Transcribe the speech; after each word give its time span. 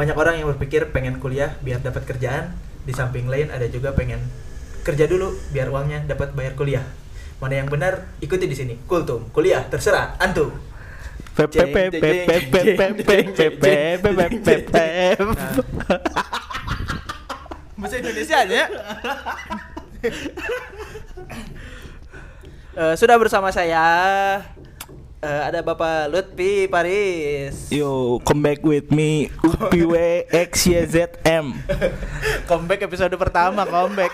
banyak 0.00 0.16
orang 0.16 0.40
yang 0.40 0.48
berpikir 0.56 0.88
pengen 0.96 1.20
kuliah 1.20 1.60
biar 1.60 1.84
dapat 1.84 2.08
kerjaan. 2.08 2.56
Di 2.88 2.96
samping 2.96 3.28
lain 3.28 3.52
ada 3.52 3.68
juga 3.68 3.92
pengen 3.92 4.16
kerja 4.80 5.04
dulu 5.04 5.36
biar 5.52 5.68
uangnya 5.68 6.08
dapat 6.08 6.32
bayar 6.32 6.56
kuliah. 6.56 6.80
Mana 7.36 7.60
yang 7.60 7.68
benar 7.68 8.08
ikuti 8.24 8.48
di 8.48 8.56
sini. 8.56 8.80
Kultum 8.88 9.28
kuliah 9.28 9.60
terserah 9.68 10.16
antum. 10.16 10.56
Bahasa 17.76 17.96
Indonesia 18.00 18.36
aja 18.40 18.54
ya? 18.56 18.66
Eh, 22.70 22.94
sudah 22.96 23.20
bersama 23.20 23.52
saya 23.52 23.84
eh, 25.20 25.42
ada 25.44 25.60
Bapak 25.60 26.08
Lutfi 26.08 26.64
Paris. 26.66 27.68
Yo, 27.68 28.18
come 28.22 28.40
back 28.42 28.60
with 28.60 28.88
me 28.90 29.28
UPW 29.40 30.24
XYZM 30.28 31.52
comeback 32.50 32.80
episode 32.82 33.12
pertama 33.14 33.64
comeback. 33.64 34.12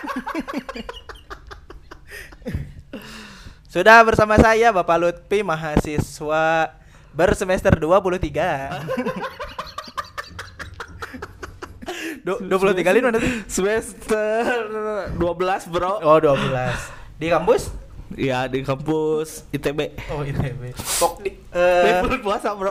Sudah 3.69 4.01
bersama 4.03 4.35
saya 4.37 4.73
Bapak 4.73 4.97
Lutfi 4.97 5.45
mahasiswa 5.45 6.73
bersemester 7.13 7.73
23 7.77 8.25
Du- 12.27 12.43
23 12.43 12.83
kali 12.83 12.99
mana 12.99 13.23
tuh? 13.23 13.31
Semester 13.47 14.43
12 15.15 15.71
bro. 15.71 16.03
Oh 16.03 16.19
12 16.19 16.43
Di 17.17 17.31
kampus? 17.31 17.71
Ya 18.13 18.47
di 18.47 18.63
kampus 18.63 19.43
ITB 19.51 19.99
Oh 20.09 20.23
ITB 20.23 20.71
Pok 20.79 21.21
di, 21.21 21.35
eh, 21.51 21.99
Bulan 21.99 22.23
puasa 22.23 22.55
bro. 22.55 22.71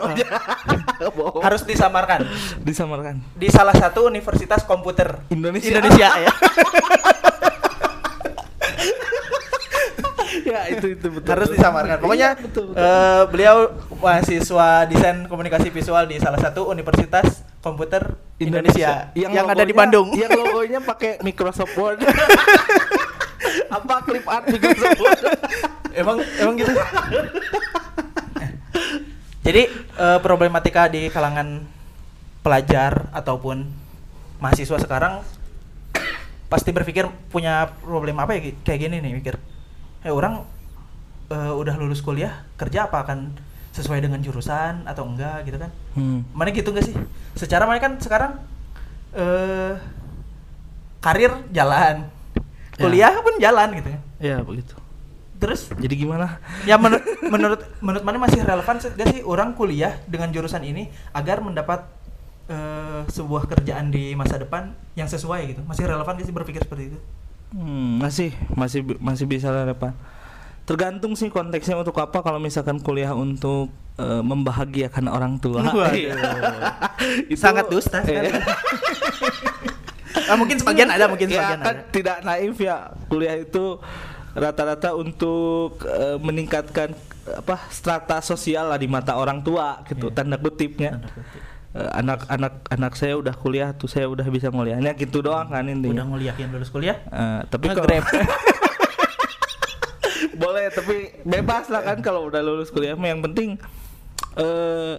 Bohong. 1.16 1.44
Harus 1.44 1.60
disamarkan. 1.62 2.24
Disamarkan. 2.58 3.20
Di 3.32 3.48
salah 3.48 3.72
satu 3.72 4.06
universitas 4.06 4.64
komputer. 4.64 5.20
Indonesia. 5.28 5.68
Indonesia 5.70 6.08
ya. 6.18 6.32
Ya 10.46 10.62
itu 10.70 10.94
itu 10.94 11.06
betul. 11.10 11.26
Harus 11.28 11.50
disamarkan. 11.50 11.98
Pokoknya 11.98 12.28
Iya, 12.32 12.38
betul, 12.38 12.64
betul. 12.70 12.78
eh, 12.80 13.22
beliau 13.28 13.56
mahasiswa 13.98 14.68
desain 14.86 15.26
komunikasi 15.26 15.68
visual 15.68 16.06
di 16.06 16.16
salah 16.16 16.38
satu 16.38 16.70
universitas 16.70 17.42
komputer 17.58 18.14
Indonesia, 18.38 19.10
yang, 19.12 19.34
ada 19.34 19.58
di 19.58 19.66
logonya- 19.66 19.74
Bandung. 19.74 20.08
Yang 20.14 20.32
logonya 20.38 20.78
pakai 20.80 21.18
Microsoft 21.20 21.74
Word 21.74 21.98
Apa 23.76 24.02
clip 24.04 24.24
art 24.26 24.46
Word 24.48 25.20
emang 25.96 26.16
emang 26.40 26.54
gitu. 26.60 26.72
Jadi 29.46 29.62
eh, 29.72 30.18
problematika 30.20 30.90
di 30.90 31.08
kalangan 31.08 31.62
pelajar 32.42 33.10
ataupun 33.14 33.66
mahasiswa 34.42 34.78
sekarang 34.78 35.22
pasti 36.46 36.70
berpikir 36.70 37.10
punya 37.30 37.74
problem 37.82 38.22
apa 38.22 38.38
ya 38.38 38.54
kayak 38.62 38.80
gini 38.86 38.96
nih 39.02 39.12
mikir. 39.18 39.34
Eh 40.02 40.12
orang 40.12 40.42
eh, 41.30 41.52
udah 41.54 41.74
lulus 41.78 42.02
kuliah 42.02 42.44
kerja 42.58 42.86
apa 42.90 43.06
akan 43.06 43.46
sesuai 43.76 44.00
dengan 44.00 44.24
jurusan 44.24 44.88
atau 44.88 45.04
enggak 45.04 45.44
gitu 45.44 45.60
kan? 45.60 45.68
hmm. 46.00 46.32
mana 46.32 46.48
gitu 46.48 46.72
gak 46.72 46.88
sih 46.88 46.96
secara 47.36 47.68
mana 47.68 47.76
kan 47.76 48.00
sekarang 48.00 48.40
eh 49.12 49.76
karir 51.04 51.44
jalan 51.52 52.08
Ya. 52.76 52.82
kuliah 52.82 53.12
pun 53.18 53.34
jalan 53.36 53.68
gitu 53.74 53.88
Ya 54.18 54.40
begitu 54.40 54.76
terus 55.36 55.68
Jadi 55.70 55.94
gimana? 55.98 56.40
ya 56.64 56.76
menurut 56.76 57.04
menurut 57.22 57.60
menurut 57.78 58.02
mana 58.02 58.16
masih 58.18 58.40
relevan 58.40 58.76
sih- 58.78 58.88
gak 58.90 59.08
sih 59.10 59.20
orang 59.20 59.52
kuliah 59.52 60.00
dengan 60.06 60.32
jurusan 60.32 60.60
ini 60.60 60.88
agar 61.12 61.40
mendapat 61.40 61.84
eh, 62.46 63.04
sebuah 63.06 63.44
kerjaan 63.46 63.88
di 63.88 64.12
masa 64.12 64.36
depan 64.36 64.72
yang 64.92 65.04
sesuai 65.04 65.40
gitu 65.46 65.60
masih 65.62 65.84
relevan 65.84 66.16
gak 66.16 66.24
sih 66.24 66.32
berpikir 66.32 66.62
seperti 66.62 66.84
itu 66.88 66.98
Hmm, 67.46 68.02
masih 68.02 68.34
masih 68.52 68.82
masih 68.98 69.22
bisa 69.24 69.48
relevan. 69.48 69.94
Tergantung 70.64 71.14
sih 71.14 71.30
konteksnya 71.30 71.78
untuk 71.78 71.94
apa 71.94 72.18
kalau 72.18 72.42
misalkan 72.42 72.82
kuliah 72.82 73.14
untuk 73.14 73.70
eh, 73.96 74.18
membahagiakan 74.20 75.06
orang 75.06 75.38
tua. 75.38 75.62
Waduh. 75.62 75.94
Iya. 75.94 76.16
Itu- 77.30 77.38
sangat 77.38 77.70
dusta 77.70 78.00
eh, 78.00 78.04
sekali. 78.04 78.28
Ah, 80.24 80.34
mungkin 80.34 80.56
sebagian 80.56 80.88
ada 80.88 81.06
mungkin 81.06 81.28
ya 81.28 81.38
sebagian 81.38 81.60
kan 81.60 81.76
ada 81.76 81.82
tidak 81.88 82.16
naif 82.22 82.56
ya 82.56 82.76
kuliah 83.06 83.36
itu 83.36 83.76
rata-rata 84.32 84.92
untuk 84.92 85.80
eh, 85.82 86.16
meningkatkan 86.18 86.96
apa 87.26 87.56
strata 87.68 88.20
sosial 88.20 88.68
lah 88.68 88.76
di 88.76 88.86
mata 88.86 89.14
orang 89.14 89.40
tua 89.40 89.82
gitu 89.84 90.08
Iya. 90.08 90.14
tanda 90.14 90.36
kutipnya 90.36 90.98
kutip. 90.98 91.42
Eh, 91.72 91.90
anak-anak 91.92 92.52
anak 92.66 92.92
saya 92.94 93.14
udah 93.14 93.34
kuliah 93.34 93.68
tuh 93.70 93.84
saya 93.84 94.06
udah 94.06 94.24
bisa 94.26 94.48
nguliahnya 94.48 94.94
gitu 94.94 95.20
doang 95.20 95.46
kan 95.46 95.60
udah 95.60 95.74
intinya 95.74 96.04
nguliahin 96.04 96.48
lulus 96.48 96.70
kuliah 96.70 96.96
Eh, 97.02 97.40
tapi 97.46 97.68
Nge-grab. 97.68 98.04
boleh 100.36 100.68
tapi 100.68 100.96
bebas 101.22 101.68
lah 101.68 101.82
kan 101.82 101.98
kalau 102.00 102.28
udah 102.28 102.40
lulus 102.40 102.68
kuliah 102.68 102.92
yang 102.94 103.20
penting 103.22 103.56
eh 104.36 104.96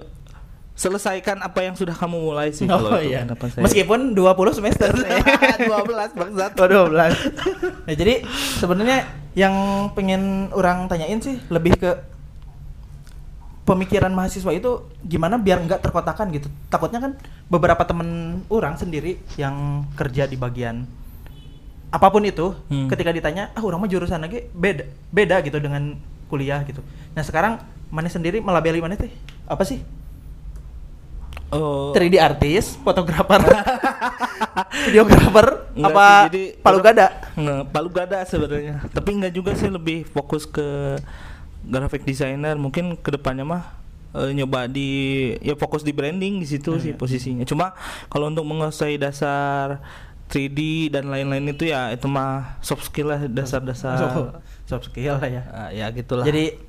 selesaikan 0.77 1.41
apa 1.41 1.65
yang 1.65 1.73
sudah 1.73 1.91
kamu 1.91 2.21
mulai 2.21 2.53
sih 2.53 2.69
kalau 2.69 2.93
Oh 2.93 3.01
itu 3.01 3.09
iya. 3.09 3.25
pendapat 3.25 3.49
saya. 3.49 3.63
Meskipun 3.65 4.13
20 4.13 4.29
semester. 4.53 4.93
12 4.93 5.73
bangsat. 6.13 6.51
Oh 6.53 6.67
12. 6.69 6.93
Nah, 6.93 7.95
jadi 7.97 8.21
sebenarnya 8.55 8.99
yang 9.33 9.53
pengen 9.91 10.53
orang 10.53 10.85
tanyain 10.85 11.17
sih 11.17 11.41
lebih 11.49 11.75
ke 11.75 11.97
pemikiran 13.65 14.09
mahasiswa 14.09 14.53
itu 14.53 14.71
gimana 15.01 15.35
biar 15.35 15.59
nggak 15.59 15.81
terkotakan 15.81 16.31
gitu. 16.31 16.47
Takutnya 16.67 17.01
kan 17.01 17.17
beberapa 17.47 17.83
temen 17.83 18.07
orang 18.47 18.77
sendiri 18.77 19.17
yang 19.35 19.55
kerja 19.93 20.23
di 20.23 20.37
bagian 20.37 20.87
apa 21.87 22.07
pun 22.07 22.19
itu 22.21 22.51
Hmm. 22.67 22.85
ketika 22.85 23.09
ditanya 23.09 23.49
ah 23.53 23.63
orang 23.63 23.79
mah 23.79 23.87
jurusan 23.87 24.19
lagi 24.19 24.43
beda 24.51 24.83
beda 25.09 25.39
gitu 25.41 25.57
dengan 25.57 25.95
kuliah 26.27 26.61
gitu. 26.63 26.83
Nah, 27.11 27.23
sekarang 27.23 27.57
mana 27.87 28.07
sendiri 28.07 28.39
melabeli 28.39 28.77
mana 28.77 28.93
teh? 28.93 29.07
Apa 29.45 29.63
sih? 29.63 29.79
Oh, 31.47 31.95
3D 31.95 32.19
artis, 32.19 32.75
fotografer, 32.83 33.39
videografer, 34.87 35.47
Enggak 35.71 35.95
apa 35.95 36.05
sih, 36.05 36.19
jadi 36.27 36.43
palu 36.59 36.79
gada? 36.83 37.07
Nggak, 37.39 37.61
palu 37.71 37.89
gada 37.89 38.19
sebenarnya. 38.27 38.75
Tapi 38.91 39.09
enggak 39.15 39.33
juga 39.33 39.51
sih 39.55 39.71
lebih 39.71 40.03
fokus 40.11 40.43
ke 40.43 40.99
graphic 41.63 42.03
designer. 42.03 42.55
Mungkin 42.59 42.99
ke 42.99 43.09
depannya 43.15 43.47
mah 43.47 43.63
eh, 44.11 44.31
nyoba 44.35 44.67
di 44.67 44.89
ya 45.39 45.55
fokus 45.55 45.83
di 45.87 45.95
branding 45.95 46.43
di 46.43 46.47
situ 46.47 46.75
Hmm, 46.75 46.83
sih 46.83 46.93
posisinya. 46.93 47.47
Cuma 47.47 47.71
kalau 48.11 48.27
untuk 48.27 48.43
menguasai 48.43 48.99
dasar 48.99 49.79
3D 50.27 50.91
dan 50.91 51.07
lain-lain 51.07 51.55
itu 51.55 51.71
ya 51.71 51.95
itu 51.95 52.03
mah 52.11 52.59
soft 52.59 52.83
skill 52.91 53.07
lah 53.15 53.23
dasar-dasar. 53.31 53.95
soft, 53.95 54.19
soft 54.67 54.85
skill 54.91 55.15
lah 55.15 55.29
ya. 55.31 55.43
Ah, 55.47 55.69
ya 55.71 55.87
gitulah. 55.95 56.27
Jadi 56.27 56.59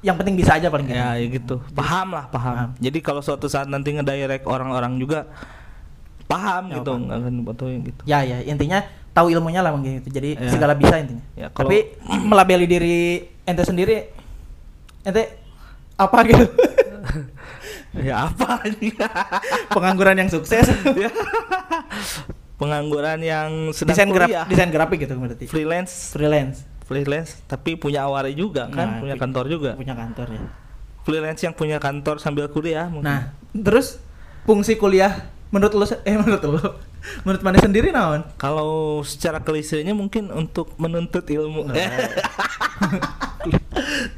yang 0.00 0.14
penting 0.14 0.36
bisa 0.36 0.54
aja 0.54 0.68
paling 0.68 0.86
gitu. 0.86 0.96
ya, 0.96 1.16
ya 1.16 1.26
gitu. 1.26 1.54
Paham 1.72 2.12
lah, 2.12 2.28
paham. 2.28 2.54
Paham. 2.54 2.70
Jadi 2.76 2.98
kalau 3.00 3.20
suatu 3.20 3.46
saat 3.46 3.66
nanti 3.66 3.90
ngedirect 3.90 4.44
orang-orang 4.44 4.96
juga 4.96 5.24
paham 6.26 6.68
Ya, 6.68 6.78
gitu, 6.78 6.90
nggak 6.92 7.16
akan 7.16 7.34
fotoin 7.44 7.78
gitu. 7.82 8.00
Ya 8.04 8.20
ya 8.20 8.42
intinya 8.42 8.82
tahu 9.10 9.30
ilmunya 9.30 9.62
lah 9.62 9.72
mungkin 9.72 9.98
gitu. 9.98 10.12
Jadi 10.12 10.36
Ya. 10.36 10.50
segala 10.50 10.74
bisa 10.74 10.98
intinya. 10.98 11.24
Ya, 11.34 11.48
kalau- 11.48 11.70
Tapi 11.70 11.96
melabeli 12.30 12.66
diri 12.66 12.98
ente 13.42 13.62
sendiri 13.62 14.10
ente 15.02 15.22
apa 15.96 16.18
gitu? 16.24 16.44
ya 18.06 18.28
apa? 18.28 18.60
Pengangguran 19.74 20.18
yang 20.18 20.28
sukses. 20.28 20.68
Ya. 20.92 21.08
Pengangguran 22.56 23.20
yang 23.20 23.50
sedang 23.70 23.96
desain 23.96 24.10
graf 24.10 24.28
desain 24.48 24.70
grafik 24.72 24.98
gitu 25.04 25.12
berarti. 25.14 25.44
freelance, 25.44 26.12
Freelance. 26.12 26.64
Freelance 26.86 27.38
tapi 27.44 27.74
punya 27.74 28.02
awari 28.02 28.32
juga 28.32 28.66
kan, 28.68 28.88
Nah, 28.88 28.98
punya 29.02 29.14
kantor 29.14 29.44
juga. 29.46 29.70
Punya 29.74 29.92
kantor 29.92 30.26
ya. 30.30 30.40
Freelance 31.02 31.40
yang 31.40 31.52
punya 31.52 31.76
kantor 31.76 32.16
sambil 32.16 32.46
kuliah 32.46 32.86
mungkin. 32.86 33.04
Nah, 33.04 33.30
terus 33.52 33.98
fungsi 34.42 34.74
kuliah 34.74 35.28
menurut 35.48 35.72
lo 35.72 35.84
eh 35.84 36.14
menurut 36.16 36.42
lo 36.42 36.60
menurut 37.22 37.40
mana 37.40 37.56
sendiri 37.56 37.90
naon? 37.90 38.22
kalau 38.34 38.98
secara 39.02 39.38
klisenya 39.38 39.92
mungkin 39.92 40.26
untuk 40.30 40.70
menuntut 40.76 41.22
ilmu. 41.22 41.66
Nah. 41.66 41.78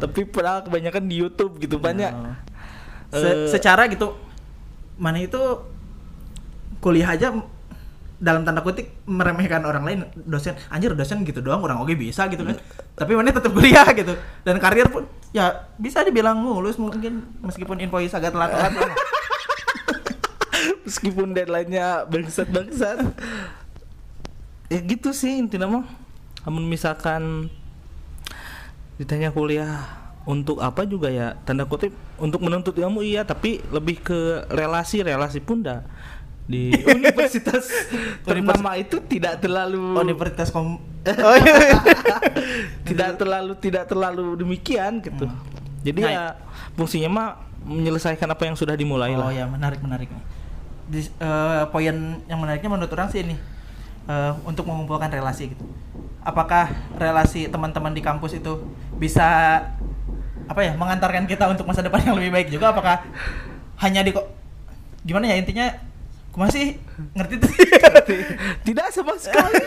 tapi 0.01 0.25
padahal 0.25 0.65
kebanyakan 0.65 1.03
di 1.05 1.15
YouTube 1.19 1.59
gitu 1.59 1.77
banyak. 1.79 2.13
Oh. 2.13 2.35
Se- 3.11 3.25
Eh, 3.25 3.49
secara 3.49 3.89
gitu 3.89 4.13
mana 4.97 5.17
itu 5.17 5.41
kuliah 6.79 7.09
aja 7.09 7.33
dalam 8.19 8.43
tanda 8.43 8.67
kutip 8.67 9.07
meremehkan 9.07 9.63
orang 9.63 9.87
lain 9.87 9.99
dosen 10.27 10.59
anjir 10.75 10.91
dosen 10.99 11.23
gitu 11.23 11.39
doang 11.39 11.63
orang 11.63 11.79
oke 11.79 11.95
bisa 11.95 12.27
gitu 12.27 12.43
kan 12.43 12.59
tapi 12.99 13.15
mana 13.15 13.31
tetap 13.31 13.55
kuliah 13.55 13.87
gitu 13.95 14.19
dan 14.43 14.59
karir 14.59 14.91
pun 14.91 15.07
ya 15.31 15.71
bisa 15.79 16.03
dibilang 16.03 16.39
mulus 16.43 16.79
mungkin 16.83 17.23
meskipun 17.39 17.79
invoice 17.79 18.19
agak 18.19 18.35
telat-telat 18.35 18.75
meskipun 20.89 21.37
deadline-nya 21.37 22.09
bangsat-bangsat. 22.09 22.99
ya 24.73 24.81
gitu 24.81 25.13
sih 25.13 25.37
intinya 25.37 25.69
mah. 25.69 25.87
Namun 26.49 26.65
misalkan 26.65 27.53
ditanya 28.97 29.29
kuliah 29.29 29.85
untuk 30.25 30.65
apa 30.65 30.89
juga 30.89 31.13
ya 31.13 31.37
tanda 31.45 31.69
kutip 31.69 31.93
untuk 32.21 32.43
menuntut 32.45 32.77
ilmu 32.77 33.01
iya 33.01 33.23
tapi 33.25 33.63
lebih 33.73 34.03
ke 34.03 34.45
relasi 34.53 35.01
relasi 35.01 35.41
pun 35.41 35.63
dah 35.65 35.87
di 36.49 36.73
universitas 36.89 37.69
ternama 38.27 38.81
itu 38.81 38.97
tidak 39.05 39.45
terlalu 39.45 40.01
Universitas 40.01 40.49
Kom 40.49 40.81
Oh 41.09 41.37
iya. 41.41 41.77
tidak 42.89 43.17
terlalu 43.21 43.53
tidak 43.61 43.85
terlalu 43.89 44.37
demikian 44.37 45.01
gitu. 45.01 45.25
Jadi 45.85 46.01
Nah, 46.05 46.11
ya 46.11 46.25
fungsinya 46.77 47.09
mah 47.09 47.29
menyelesaikan 47.65 48.29
apa 48.29 48.45
yang 48.49 48.57
sudah 48.57 48.77
dimulai 48.77 49.13
Oh 49.17 49.25
lah. 49.25 49.33
ya 49.33 49.45
menarik 49.49 49.81
menarik 49.81 50.09
nih. 50.09 50.25
Di, 50.89 51.01
eh, 51.09 51.65
poin 51.69 51.97
yang 52.25 52.41
menariknya 52.41 52.69
menurut 52.73 52.93
orang 52.93 53.09
sih 53.09 53.25
ini 53.25 53.37
eh, 54.09 54.33
untuk 54.45 54.69
mengumpulkan 54.69 55.09
relasi 55.09 55.53
gitu. 55.53 55.65
Apakah 56.25 56.73
relasi 56.97 57.49
teman-teman 57.49 57.93
di 57.97 58.05
kampus 58.05 58.37
itu 58.37 58.69
bisa 59.01 59.25
apa 60.49 60.61
ya 60.65 60.73
mengantarkan 60.77 61.25
kita 61.29 61.45
untuk 61.49 61.65
masa 61.69 61.85
depan 61.85 62.05
yang 62.05 62.17
lebih 62.17 62.33
baik 62.33 62.49
juga? 62.53 62.73
Apakah 62.73 63.05
hanya 63.81 64.01
di 64.05 64.13
kok 64.13 64.29
gimana 65.05 65.29
ya 65.29 65.37
intinya? 65.41 65.88
Gimana 66.39 66.55
sih 66.55 66.79
ngerti 67.19 67.35
tuh? 67.43 67.51
tidak 68.71 68.95
sama 68.95 69.19
sekali. 69.27 69.59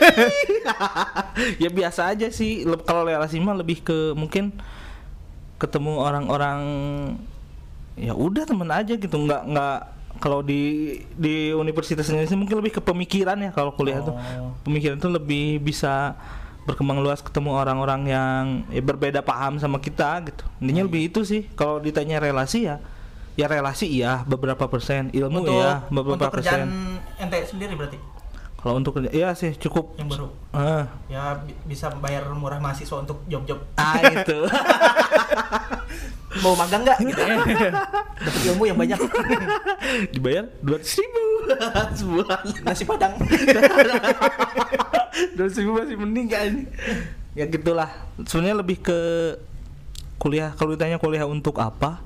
ya 1.60 1.68
biasa 1.68 2.16
aja 2.16 2.32
sih. 2.32 2.64
Kalau 2.88 3.04
relasi 3.04 3.44
mah 3.44 3.60
lebih 3.60 3.84
ke 3.84 4.16
mungkin 4.16 4.56
ketemu 5.60 6.00
orang-orang 6.00 6.60
ya 8.00 8.16
udah 8.16 8.48
temen 8.48 8.72
aja 8.72 8.96
gitu. 8.96 9.12
Nggak 9.12 9.52
nggak 9.52 9.80
kalau 10.24 10.40
di 10.40 10.96
di 11.12 11.52
universitasnya 11.52 12.24
sih 12.24 12.40
mungkin 12.40 12.64
lebih 12.64 12.80
ke 12.80 12.82
pemikiran 12.88 13.36
ya 13.44 13.52
kalau 13.52 13.76
kuliah 13.76 14.00
tuh. 14.00 14.16
Oh. 14.16 14.56
Pemikiran 14.64 14.96
tuh 14.96 15.12
lebih 15.12 15.60
bisa 15.60 16.16
berkembang 16.64 17.04
luas 17.04 17.20
ketemu 17.20 17.52
orang-orang 17.52 18.02
yang 18.08 18.44
ya, 18.72 18.80
berbeda 18.80 19.20
paham 19.20 19.60
sama 19.60 19.76
kita 19.84 20.24
gitu. 20.24 20.48
Intinya 20.64 20.88
lebih 20.88 21.12
itu 21.12 21.28
sih. 21.28 21.52
Kalau 21.52 21.84
ditanya 21.84 22.24
relasi 22.24 22.72
ya 22.72 22.80
ya 23.34 23.46
relasi 23.46 23.88
iya 23.88 24.22
beberapa 24.24 24.66
persen 24.66 25.08
ilmu 25.10 25.42
untuk 25.42 25.56
ya 25.56 25.84
beberapa 25.88 26.16
untuk 26.22 26.36
kerjaan 26.36 26.60
persen 26.62 27.22
ente 27.22 27.38
sendiri 27.46 27.74
berarti 27.74 28.00
kalau 28.56 28.78
untuk 28.78 28.94
kerja, 28.94 29.10
iya 29.10 29.34
sih 29.34 29.58
cukup. 29.58 29.98
yang 29.98 30.06
baru 30.06 30.30
Ah, 30.54 30.86
ya 31.08 31.34
bi- 31.36 31.58
bisa 31.66 31.90
bayar 31.98 32.30
murah 32.30 32.58
mahasiswa 32.58 32.94
untuk 32.96 33.26
job-job 33.26 33.58
ah 33.74 33.98
itu. 34.00 34.38
mau 36.40 36.54
magang 36.54 36.82
nggak 36.82 36.98
gitu 37.02 37.22
ya 37.22 37.38
dapat 38.24 38.42
ilmu 38.48 38.64
yang 38.64 38.78
banyak 38.78 39.00
Dibayar 40.14 40.46
dua 40.60 40.78
ribu 40.78 41.28
sebulan. 41.92 42.42
nasi 42.62 42.84
padang 42.86 43.14
Dua 45.34 45.48
ribu 45.48 45.72
masih 45.74 45.98
mending 45.98 46.28
kan? 46.28 46.52
Ya 47.34 47.46
gitulah. 47.46 47.90
Sebenarnya 48.22 48.58
lebih 48.58 48.78
ke 48.80 49.00
kuliah. 50.18 50.54
Kalau 50.54 50.72
ditanya 50.72 50.96
kuliah 50.98 51.26
untuk 51.26 51.58
apa? 51.58 52.00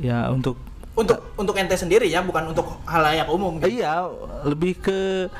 Ya 0.00 0.28
untuk 0.28 0.56
untuk 0.94 1.18
untuk 1.34 1.54
ente 1.54 1.74
sendiri 1.74 2.06
ya 2.06 2.18
bukan 2.20 2.50
untuk 2.50 2.66
halayak 2.84 3.30
umum 3.30 3.58
gitu. 3.58 3.78
Iya, 3.78 4.10
lebih 4.42 4.78
ke 4.78 5.30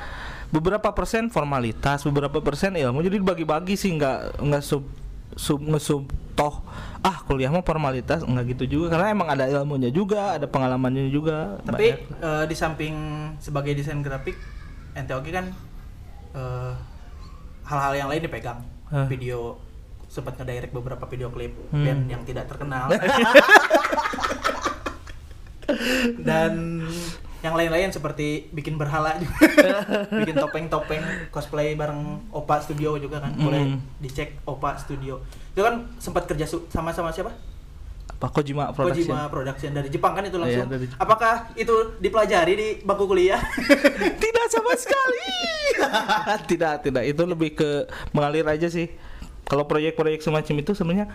beberapa 0.49 0.94
persen 0.94 1.28
formalitas, 1.28 2.02
beberapa 2.02 2.38
persen 2.38 2.72
ilmu. 2.72 3.02
Jadi 3.02 3.19
dibagi-bagi 3.19 3.75
sih 3.75 3.90
nggak 3.93 4.38
nggak 4.38 4.62
sub 4.62 4.87
sub 5.34 5.60
ngesub 5.60 6.02
toh 6.34 6.62
ah 6.99 7.22
kuliah 7.22 7.50
mah 7.50 7.62
formalitas 7.62 8.22
nggak 8.22 8.56
gitu 8.56 8.64
juga 8.66 8.94
karena 8.94 9.10
emang 9.10 9.28
ada 9.28 9.46
ilmunya 9.46 9.90
juga, 9.90 10.34
ada 10.34 10.46
pengalamannya 10.46 11.10
juga. 11.10 11.58
tapi 11.62 11.94
banyak. 11.94 12.22
eh, 12.22 12.44
di 12.46 12.55
samping 12.55 12.94
sebagai 13.38 13.75
desain 13.75 13.99
grafik 13.99 14.34
ente 14.94 15.10
oke 15.10 15.26
kan 15.28 15.50
eh, 16.32 16.72
hal-hal 17.64 17.93
yang 17.96 18.08
lain 18.08 18.22
dipegang 18.25 18.62
Hah. 18.88 19.06
video 19.06 19.58
sempat 20.06 20.38
ngedirect 20.38 20.72
beberapa 20.72 21.05
video 21.05 21.28
klip 21.28 21.52
Hmm. 21.69 21.84
band 21.84 22.02
yang 22.08 22.22
tidak 22.25 22.49
terkenal 22.49 22.88
dan 26.21 26.83
yang 27.39 27.55
lain-lain 27.55 27.95
seperti 27.95 28.50
bikin 28.50 28.75
berhala 28.75 29.15
juga 29.23 29.87
bikin 30.27 30.35
topeng-topeng 30.35 31.31
cosplay 31.31 31.79
bareng 31.79 32.19
Opa 32.35 32.59
Studio 32.59 32.99
juga 32.99 33.23
kan 33.23 33.31
boleh 33.39 33.79
dicek 34.03 34.43
Opa 34.43 34.75
Studio 34.75 35.23
itu 35.55 35.62
kan 35.62 35.87
sempat 36.03 36.27
kerja 36.27 36.50
su- 36.50 36.67
sama-sama 36.67 37.15
siapa 37.15 37.31
apa 38.19 38.35
Kojima 38.35 38.75
Production. 38.75 39.15
Kojima 39.15 39.31
Production 39.31 39.71
dari 39.71 39.89
Jepang 39.95 40.11
kan 40.19 40.27
itu 40.27 40.35
langsung. 40.43 40.67
Iya, 40.67 40.75
dari 40.75 40.91
Jepang. 40.91 41.06
Apakah 41.06 41.35
itu 41.55 41.75
dipelajari 42.03 42.53
di 42.59 42.69
bangku 42.83 43.06
kuliah? 43.06 43.39
tidak 44.27 44.47
sama 44.51 44.75
sekali. 44.75 45.31
tidak, 46.51 46.83
tidak. 46.83 47.05
Itu 47.06 47.23
lebih 47.31 47.55
ke 47.55 47.87
mengalir 48.11 48.43
aja 48.51 48.67
sih. 48.67 48.91
Kalau 49.47 49.71
proyek-proyek 49.71 50.19
semacam 50.19 50.55
itu 50.59 50.75
sebenarnya 50.75 51.06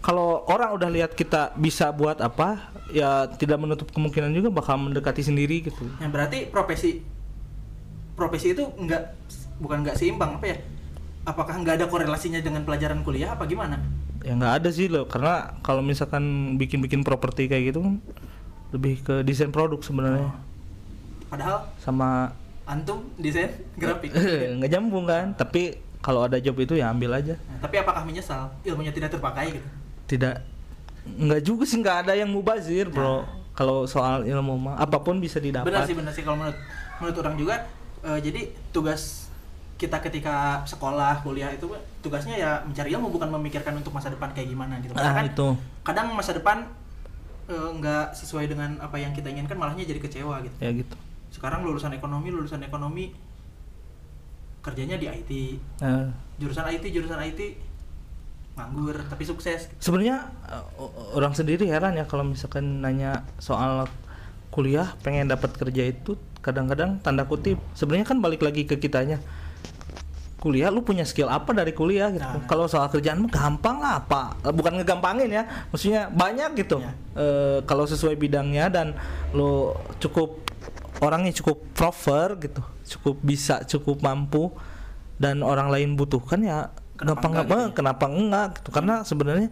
kalau 0.00 0.48
orang 0.48 0.72
udah 0.72 0.88
lihat 0.88 1.12
kita 1.12 1.52
bisa 1.60 1.92
buat 1.92 2.20
apa, 2.24 2.72
ya 2.88 3.28
tidak 3.36 3.60
menutup 3.60 3.88
kemungkinan 3.92 4.32
juga 4.32 4.48
bakal 4.48 4.80
mendekati 4.80 5.20
sendiri 5.20 5.68
gitu. 5.68 5.84
Yang 6.00 6.04
Ya, 6.04 6.08
berarti 6.08 6.38
profesi 6.48 7.04
profesi 8.16 8.52
itu 8.52 8.64
enggak 8.80 9.16
bukan 9.60 9.84
enggak 9.84 9.96
seimbang 10.00 10.40
apa 10.40 10.46
ya? 10.48 10.56
Apakah 11.28 11.60
nggak 11.60 11.84
ada 11.84 11.86
korelasinya 11.86 12.40
dengan 12.40 12.64
pelajaran 12.64 13.04
kuliah 13.04 13.36
apa 13.36 13.44
gimana? 13.44 13.76
Ya 14.24 14.36
nggak 14.36 14.64
ada 14.64 14.68
sih 14.72 14.88
loh, 14.88 15.04
karena 15.04 15.56
kalau 15.60 15.84
misalkan 15.84 16.56
bikin-bikin 16.56 17.04
properti 17.04 17.48
kayak 17.48 17.72
gitu 17.72 18.00
lebih 18.70 19.02
ke 19.02 19.26
desain 19.26 19.50
produk 19.50 19.82
sebenarnya 19.82 20.30
Padahal 21.30 21.62
sama 21.78 22.34
antum 22.66 23.06
desain 23.14 23.54
grafik. 23.78 24.10
nggak 24.58 24.70
nyambung 24.70 25.06
kan. 25.06 25.30
Tapi 25.38 25.78
kalau 26.02 26.26
ada 26.26 26.42
job 26.42 26.58
itu 26.58 26.74
ya 26.74 26.90
ambil 26.90 27.14
aja. 27.14 27.38
Nah, 27.46 27.58
tapi 27.62 27.78
apakah 27.78 28.02
menyesal 28.02 28.50
ilmunya 28.66 28.90
tidak 28.90 29.14
terpakai 29.14 29.60
gitu? 29.60 29.68
Tidak 30.10 30.42
nggak 31.06 31.40
juga 31.46 31.62
sih 31.62 31.78
nggak 31.78 31.96
ada 32.06 32.12
yang 32.18 32.26
mubazir 32.26 32.90
bro. 32.90 33.22
Kalau 33.54 33.86
soal 33.86 34.26
ilmu 34.26 34.58
mah 34.58 34.74
apa 34.82 34.98
pun 34.98 35.22
bisa 35.22 35.38
didapat. 35.38 35.70
Benar 35.70 35.86
sih 35.86 35.94
benar 35.94 36.10
sih. 36.10 36.26
Kalau 36.26 36.34
menurut 36.42 36.58
menurut 36.98 37.16
orang 37.22 37.34
juga 37.38 37.54
eh, 38.02 38.18
jadi 38.18 38.50
tugas 38.74 39.30
kita 39.80 39.96
ketika 40.04 40.60
sekolah 40.68 41.24
kuliah 41.24 41.48
itu 41.54 41.64
tugasnya 42.04 42.36
ya 42.36 42.50
mencari 42.66 42.92
ilmu 42.92 43.08
bukan 43.08 43.32
memikirkan 43.32 43.72
untuk 43.80 43.96
masa 43.96 44.12
depan 44.12 44.34
kayak 44.34 44.50
gimana 44.50 44.76
gitu. 44.82 44.92
Karena 44.92 45.08
ah 45.08 45.14
kan 45.14 45.26
itu. 45.30 45.48
kadang 45.86 46.06
masa 46.12 46.34
depan 46.34 46.68
eh, 47.48 47.70
nggak 47.78 48.12
sesuai 48.12 48.50
dengan 48.50 48.76
apa 48.82 48.98
yang 48.98 49.14
kita 49.14 49.30
inginkan 49.30 49.56
malahnya 49.56 49.86
jadi 49.86 50.00
kecewa 50.02 50.42
gitu. 50.44 50.56
ya 50.58 50.70
gitu. 50.74 50.96
Sekarang 51.30 51.62
lulusan 51.62 51.94
ekonomi 51.94 52.28
lulusan 52.34 52.60
ekonomi 52.66 53.14
kerjanya 54.60 55.00
di 55.00 55.08
IT 55.08 55.30
Nah, 55.80 56.12
jurusan 56.36 56.68
IT 56.68 56.84
jurusan 56.92 57.16
IT 57.16 57.40
nganggur 58.54 58.96
tapi 59.06 59.22
sukses. 59.22 59.70
sebenarnya 59.78 60.28
uh, 60.46 60.64
orang 61.14 61.32
sendiri 61.32 61.66
heran 61.66 61.94
ya 61.94 62.04
kalau 62.04 62.22
misalkan 62.22 62.80
nanya 62.80 63.22
soal 63.36 63.86
kuliah 64.48 64.92
pengen 65.00 65.26
dapat 65.26 65.54
kerja 65.54 65.86
itu 65.86 66.14
kadang-kadang 66.40 66.98
tanda 66.98 67.22
kutip 67.22 67.56
sebenarnya 67.72 68.06
kan 68.06 68.18
balik 68.18 68.40
lagi 68.40 68.64
ke 68.64 68.76
kitanya 68.76 69.22
kuliah 70.36 70.72
lu 70.72 70.80
punya 70.80 71.04
skill 71.04 71.28
apa 71.28 71.52
dari 71.52 71.70
kuliah 71.70 72.08
gitu 72.08 72.24
Nah. 72.24 72.48
kalau 72.48 72.64
soal 72.64 72.88
kerjaan 72.88 73.20
mah 73.20 73.28
gampang 73.28 73.76
lah 73.76 74.00
apa 74.00 74.40
Eh, 74.40 74.48
bukan 74.50 74.80
ngegampangin 74.80 75.28
ya 75.28 75.44
maksudnya 75.68 76.08
banyak 76.08 76.56
gitu 76.58 76.80
Ya. 76.80 76.96
Eh, 77.14 77.58
kalau 77.64 77.84
sesuai 77.84 78.16
bidangnya 78.16 78.72
dan 78.72 78.96
lu 79.30 79.76
cukup 80.00 80.40
orangnya 80.98 81.36
cukup 81.36 81.60
proper 81.72 82.40
gitu 82.40 82.64
cukup 82.88 83.20
bisa 83.20 83.60
cukup 83.62 84.00
mampu 84.00 84.48
dan 85.16 85.44
orang 85.44 85.68
lain 85.68 85.92
butuhkan 85.94 86.40
ya 86.40 86.72
Kenapa 87.00 87.24
gampang 87.24 87.32
enggak 87.32 87.46
gampang 87.48 87.60
gitu? 87.64 87.72
ya? 87.72 87.76
kenapa 87.76 88.04
enggak 88.12 88.48
gitu? 88.60 88.68
Karena 88.70 88.94
sebenarnya 89.02 89.48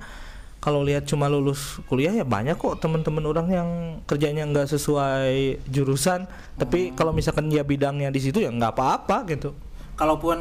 kalau 0.59 0.83
lihat 0.83 1.07
cuma 1.07 1.31
lulus 1.31 1.81
kuliah 1.87 2.11
ya 2.11 2.27
banyak 2.27 2.59
kok 2.59 2.83
teman-teman 2.83 3.25
orang 3.25 3.49
yang 3.49 3.69
kerjanya 4.05 4.45
nggak 4.45 4.69
sesuai 4.69 5.65
jurusan. 5.65 6.29
Tapi 6.61 6.93
kalau 6.93 7.17
misalkan 7.17 7.49
ya 7.49 7.65
bidangnya 7.65 8.13
di 8.13 8.21
situ 8.21 8.45
ya 8.45 8.53
nggak 8.53 8.75
apa-apa 8.77 9.25
gitu. 9.33 9.57
Kalaupun 9.97 10.39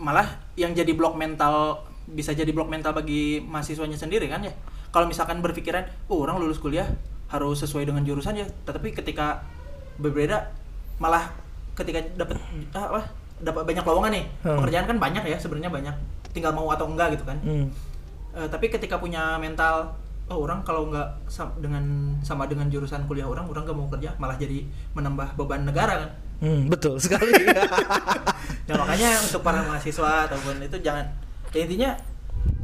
malah 0.00 0.26
yang 0.58 0.74
jadi 0.74 0.90
blok 0.90 1.14
mental 1.14 1.86
bisa 2.10 2.34
jadi 2.34 2.50
blok 2.50 2.68
mental 2.68 2.92
bagi 2.92 3.38
mahasiswanya 3.40 3.96
sendiri 3.96 4.26
kan 4.26 4.42
ya. 4.42 4.52
Kalau 4.90 5.06
misalkan 5.10 5.42
berpikiran, 5.42 5.90
oh 6.06 6.22
orang 6.22 6.38
lulus 6.38 6.58
kuliah 6.62 6.86
harus 7.30 7.62
sesuai 7.62 7.88
dengan 7.90 8.06
jurusan 8.06 8.38
ya, 8.38 8.46
tetapi 8.46 8.94
ketika 8.94 9.42
berbeda 9.98 10.54
malah 11.02 11.34
ketika 11.74 12.02
dapat 12.14 12.38
ah, 12.74 12.86
apa 12.94 13.02
dapat 13.44 13.62
banyak 13.68 13.84
lowongan 13.84 14.12
nih. 14.16 14.24
Hmm. 14.42 14.56
pekerjaan 14.58 14.86
kan 14.88 14.96
banyak 14.96 15.24
ya 15.28 15.36
sebenarnya 15.36 15.70
banyak. 15.70 15.94
Tinggal 16.32 16.56
mau 16.56 16.66
atau 16.72 16.88
enggak 16.88 17.14
gitu 17.14 17.24
kan. 17.28 17.38
Hmm. 17.44 17.68
Eh, 18.34 18.48
tapi 18.50 18.66
ketika 18.72 18.98
punya 18.98 19.38
mental 19.38 19.94
oh 20.24 20.40
orang 20.48 20.64
kalau 20.64 20.88
nggak 20.88 21.28
dengan 21.60 22.16
sama 22.24 22.48
dengan 22.48 22.72
jurusan 22.72 23.04
kuliah 23.04 23.28
orang 23.28 23.44
orang 23.44 23.68
nggak 23.68 23.76
mau 23.76 23.84
kerja 23.92 24.16
malah 24.16 24.40
jadi 24.40 24.64
menambah 24.96 25.36
beban 25.36 25.68
negara 25.68 26.00
kan. 26.00 26.10
Hmm, 26.42 26.66
betul 26.72 26.96
sekali. 26.98 27.30
Ya 28.64 28.80
makanya 28.80 29.20
untuk 29.20 29.44
para 29.44 29.60
mahasiswa 29.60 30.24
ataupun 30.24 30.56
itu 30.64 30.80
jangan 30.80 31.04
ya 31.52 31.68
intinya 31.68 31.92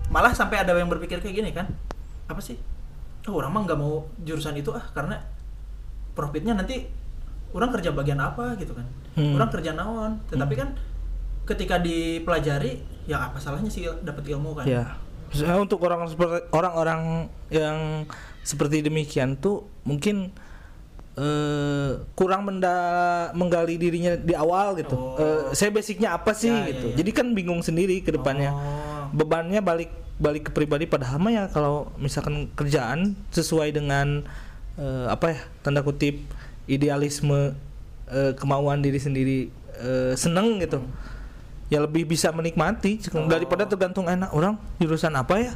malah 0.08 0.32
sampai 0.32 0.64
ada 0.64 0.72
yang 0.72 0.88
berpikir 0.88 1.20
kayak 1.20 1.36
gini 1.36 1.50
kan. 1.52 1.68
Apa 2.24 2.40
sih? 2.40 2.56
Oh 3.28 3.36
orang 3.36 3.52
mah 3.52 3.68
nggak 3.68 3.76
mau 3.76 4.08
jurusan 4.24 4.56
itu 4.56 4.72
ah 4.72 4.80
karena 4.96 5.20
profitnya 6.16 6.56
nanti 6.56 6.88
orang 7.50 7.70
kerja 7.70 7.90
bagian 7.90 8.18
apa 8.18 8.54
gitu 8.56 8.72
kan 8.72 8.86
Hmm. 9.10 9.34
orang 9.34 9.50
kerja 9.50 9.74
naon 9.74 10.22
tetapi 10.26 10.54
kan 10.54 10.68
ketika 11.42 11.76
dipelajari 11.76 12.78
ya 13.04 13.26
apa 13.26 13.36
salahnya 13.36 13.66
sih 13.66 13.82
dapat 14.00 14.22
ilmu 14.28 14.54
kan 14.54 14.64
ya 14.64 14.86
Maksudnya 15.26 15.58
untuk 15.58 15.78
orang 15.80 16.06
seperti 16.06 16.42
orang-orang 16.50 17.00
yang 17.48 18.02
seperti 18.40 18.82
demikian 18.82 19.34
tuh 19.34 19.62
mungkin 19.82 20.34
eh 21.14 21.90
kurang 22.14 22.42
menda- 22.44 23.30
menggali 23.32 23.76
dirinya 23.76 24.14
di 24.14 24.32
awal 24.32 24.74
gitu. 24.74 24.94
Oh. 24.94 25.14
Eh, 25.14 25.42
saya 25.52 25.70
basicnya 25.70 26.14
apa 26.14 26.30
sih 26.32 26.48
Ya, 26.48 26.60
ya, 26.60 26.68
gitu. 26.68 26.86
ya. 26.88 26.94
Jadi 26.98 27.10
kan 27.12 27.26
bingung 27.30 27.60
sendiri 27.60 27.98
ke 28.00 28.10
depannya. 28.10 28.50
Oh. 28.50 29.10
Bebannya 29.12 29.58
balik 29.60 29.90
balik 30.18 30.48
ke 30.48 30.52
pribadi 30.52 30.84
padahal 30.84 31.16
mah 31.16 31.30
ya 31.30 31.44
kalau 31.46 31.94
misalkan 31.96 32.50
kerjaan 32.52 33.14
sesuai 33.30 33.70
dengan 33.70 34.22
eh, 34.76 35.06
apa 35.06 35.26
ya 35.30 35.38
tanda 35.60 35.80
kutip 35.80 36.26
idealisme 36.70 37.58
eh, 38.06 38.32
kemauan 38.34 38.78
diri 38.78 38.96
sendiri 38.96 39.38
eh, 39.76 40.14
seneng 40.14 40.62
gitu. 40.62 40.78
Ya 41.66 41.78
lebih 41.78 42.02
bisa 42.04 42.30
menikmati 42.30 42.98
Oh. 43.10 43.26
daripada 43.26 43.62
tergantung 43.62 44.06
enak 44.06 44.30
orang 44.30 44.54
jurusan 44.78 45.14
apa 45.14 45.38
ya. 45.40 45.52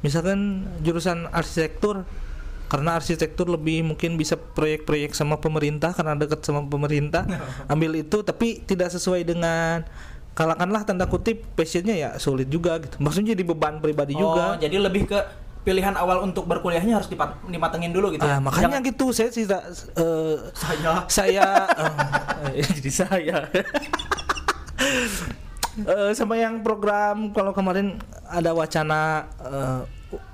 Misalkan 0.00 0.64
jurusan 0.80 1.28
arsitektur 1.30 2.04
karena 2.66 2.98
arsitektur 2.98 3.46
lebih 3.46 3.86
mungkin 3.86 4.18
bisa 4.18 4.34
proyek-proyek 4.34 5.14
sama 5.14 5.38
pemerintah 5.38 5.94
karena 5.94 6.12
dekat 6.12 6.42
sama 6.42 6.60
pemerintah 6.60 7.22
ambil 7.72 7.94
itu 7.94 8.20
tapi 8.20 8.58
tidak 8.60 8.90
sesuai 8.90 9.22
dengan 9.22 9.86
kalakanlah 10.34 10.82
tanda 10.82 11.06
kutip 11.06 11.46
passionnya 11.54 11.94
ya 11.94 12.10
sulit 12.18 12.50
juga 12.50 12.76
gitu 12.76 12.98
maksudnya 12.98 13.32
jadi 13.32 13.44
beban 13.46 13.78
pribadi 13.78 14.18
Oh, 14.18 14.28
juga 14.28 14.58
jadi 14.58 14.82
lebih 14.82 15.06
ke 15.06 15.14
pilihan 15.66 15.92
awal 15.92 16.22
untuk 16.22 16.46
berkuliahnya 16.46 16.94
harus 16.94 17.10
dipat- 17.10 17.42
dimatengin 17.44 17.90
dulu 17.90 18.14
gitu 18.14 18.22
Ah, 18.22 18.38
ya. 18.38 18.38
makanya 18.38 18.78
Jangan- 18.78 18.86
gitu 18.86 19.06
saya 19.10 19.30
tidak 19.30 19.62
eh, 19.92 20.36
saya 20.54 20.92
saya 21.10 21.46
eh, 22.54 22.70
jadi 22.72 22.90
saya 22.94 23.36
Eh, 25.76 26.16
sama 26.16 26.40
yang 26.40 26.62
program 26.62 27.28
kalau 27.30 27.52
kemarin 27.52 28.00
ada 28.24 28.48
wacana 28.50 29.28
eh, 29.38 29.80
u- 30.08 30.24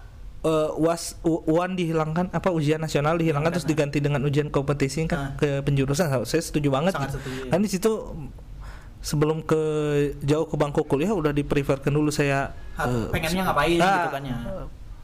eh, 0.44 0.70
was 0.78 1.18
uan 1.24 1.74
dihilangkan 1.74 2.30
apa 2.30 2.46
ujian 2.48 2.78
nasional 2.78 3.18
dihilangkan 3.18 3.50
terus 3.50 3.66
diganti 3.66 3.98
dengan 3.98 4.22
ujian 4.22 4.46
kompetisi 4.48 5.02
kan 5.04 5.18
Ah. 5.18 5.30
ke 5.34 5.58
penjurusan 5.60 6.06
saya 6.22 6.38
setuju 6.38 6.70
banget 6.70 6.94
Sangat 6.94 7.18
setuju, 7.18 7.38
ya. 7.40 7.50
kan 7.50 7.58
di 7.58 7.66
situ 7.66 7.90
sebelum 9.02 9.42
ke 9.42 9.58
jauh 10.22 10.46
ke 10.46 10.54
bangku 10.54 10.86
kuliah 10.86 11.10
udah 11.10 11.34
di 11.34 11.42
preferkan 11.42 11.90
dulu 11.90 12.14
saya 12.14 12.54
eh, 12.78 13.10
pengennya 13.10 13.42
ngapain 13.42 13.78
ah, 13.78 13.90
gitu 13.98 14.08
kan 14.12 14.22
ya. 14.22 14.36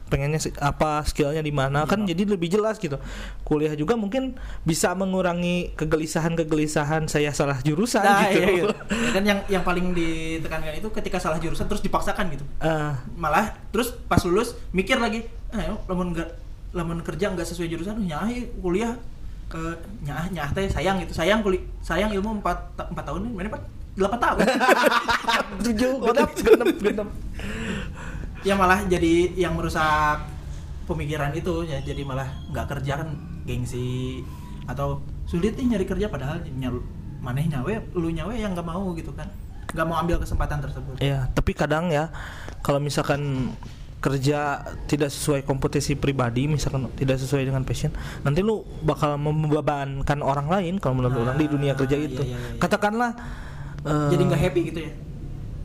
Pengennya 0.09 0.41
apa 0.57 1.05
skillnya 1.05 1.39
di 1.39 1.53
mana 1.53 1.85
kan 1.85 2.01
Iya. 2.01 2.11
jadi 2.17 2.33
lebih 2.33 2.49
jelas 2.49 2.75
gitu 2.75 2.97
kuliah 3.43 3.71
juga 3.73 3.93
mungkin 3.93 4.33
bisa 4.61 4.91
mengurangi 4.91 5.77
kegelisahan-kegelisahan 5.77 7.05
saya 7.05 7.29
salah 7.31 7.61
jurusan 7.61 8.01
Nah, 8.01 8.27
gitu 8.27 8.41
iya, 8.41 8.47
iya. 8.51 8.63
Ya 8.89 9.11
kan 9.13 9.23
yang 9.23 9.39
yang 9.47 9.63
paling 9.63 9.93
ditekankan 9.93 10.73
itu 10.73 10.89
ketika 10.89 11.17
salah 11.17 11.37
jurusan 11.37 11.65
terus 11.65 11.79
dipaksakan 11.79 12.33
gitu. 12.33 12.45
Ah, 12.57 12.97
Malah 13.13 13.53
terus 13.69 13.93
pas 14.05 14.19
lulus 14.21 14.57
mikir 14.69 14.97
lagi, 14.97 15.29
ah 15.49 15.77
lamun 15.85 16.11
enggak 16.11 16.29
lamun 16.69 17.01
kerja 17.01 17.29
enggak 17.29 17.45
sesuai 17.45 17.69
jurusan 17.69 18.01
nyah 18.01 18.25
kuliah 18.57 18.93
eh 19.49 19.75
nyah 20.03 20.29
nyah 20.29 20.49
teh 20.53 20.69
sayang 20.69 21.01
gitu. 21.01 21.13
Sayang 21.13 21.41
kuliah 21.41 21.61
sayang 21.81 22.09
ilmu 22.13 22.41
4 22.41 22.77
ta- 22.77 22.89
4 22.89 22.97
tahun 23.01 23.21
mana 23.29 23.49
Pak? 23.49 23.61
8 23.97 24.15
tahun. 24.15 24.37
tujuh 25.65 25.91
genap 25.99 26.29
genap 26.33 26.67
genap 26.79 27.09
ya 28.41 28.53
malah 28.53 28.85
jadi 28.85 29.33
yang 29.35 29.53
merusak 29.53 30.23
pemikiran 30.85 31.31
itu 31.33 31.63
ya. 31.63 31.79
Jadi 31.79 32.01
malah 32.03 32.27
nggak 32.49 32.65
kerja 32.77 33.03
kan 33.03 33.09
gengsi 33.43 34.21
atau 34.65 35.01
sulit 35.25 35.57
nih 35.57 35.75
nyari 35.75 35.85
kerja 35.85 36.07
padahal 36.07 36.41
nyal 36.53 36.81
maneh 37.19 37.45
nyawe 37.45 37.73
lu 37.93 38.09
nyawe 38.09 38.33
yang 38.33 38.53
nggak 38.53 38.65
mau 38.65 38.93
gitu 38.93 39.11
kan. 39.13 39.27
Nggak 39.69 39.85
mau 39.85 39.97
ambil 39.97 40.17
kesempatan 40.17 40.59
tersebut. 40.61 40.97
Ya 40.99 41.29
tapi 41.31 41.53
kadang 41.53 41.89
ya 41.89 42.09
kalau 42.61 42.79
misalkan 42.79 43.53
kerja 43.99 44.63
tidak 44.87 45.11
sesuai 45.11 45.43
kompetisi 45.43 45.91
pribadi 45.91 46.47
misalkan 46.47 46.87
tidak 46.95 47.19
sesuai 47.19 47.43
dengan 47.43 47.67
passion 47.67 47.91
nanti 48.23 48.39
lu 48.39 48.63
bakal 48.79 49.19
membebankan 49.19 50.23
orang 50.23 50.47
lain 50.47 50.79
kalau 50.79 50.95
menurut 50.95 51.19
orang 51.19 51.35
di 51.35 51.51
dunia 51.51 51.75
kerja 51.75 51.99
Ah, 51.99 52.07
itu. 52.07 52.23
iya, 52.23 52.31
iya, 52.31 52.39
iya. 52.39 52.59
katakanlah 52.63 53.11
eh, 53.83 54.07
jadi 54.15 54.23
nggak 54.23 54.39
happy 54.39 54.61
gitu 54.71 54.79
ya 54.87 54.91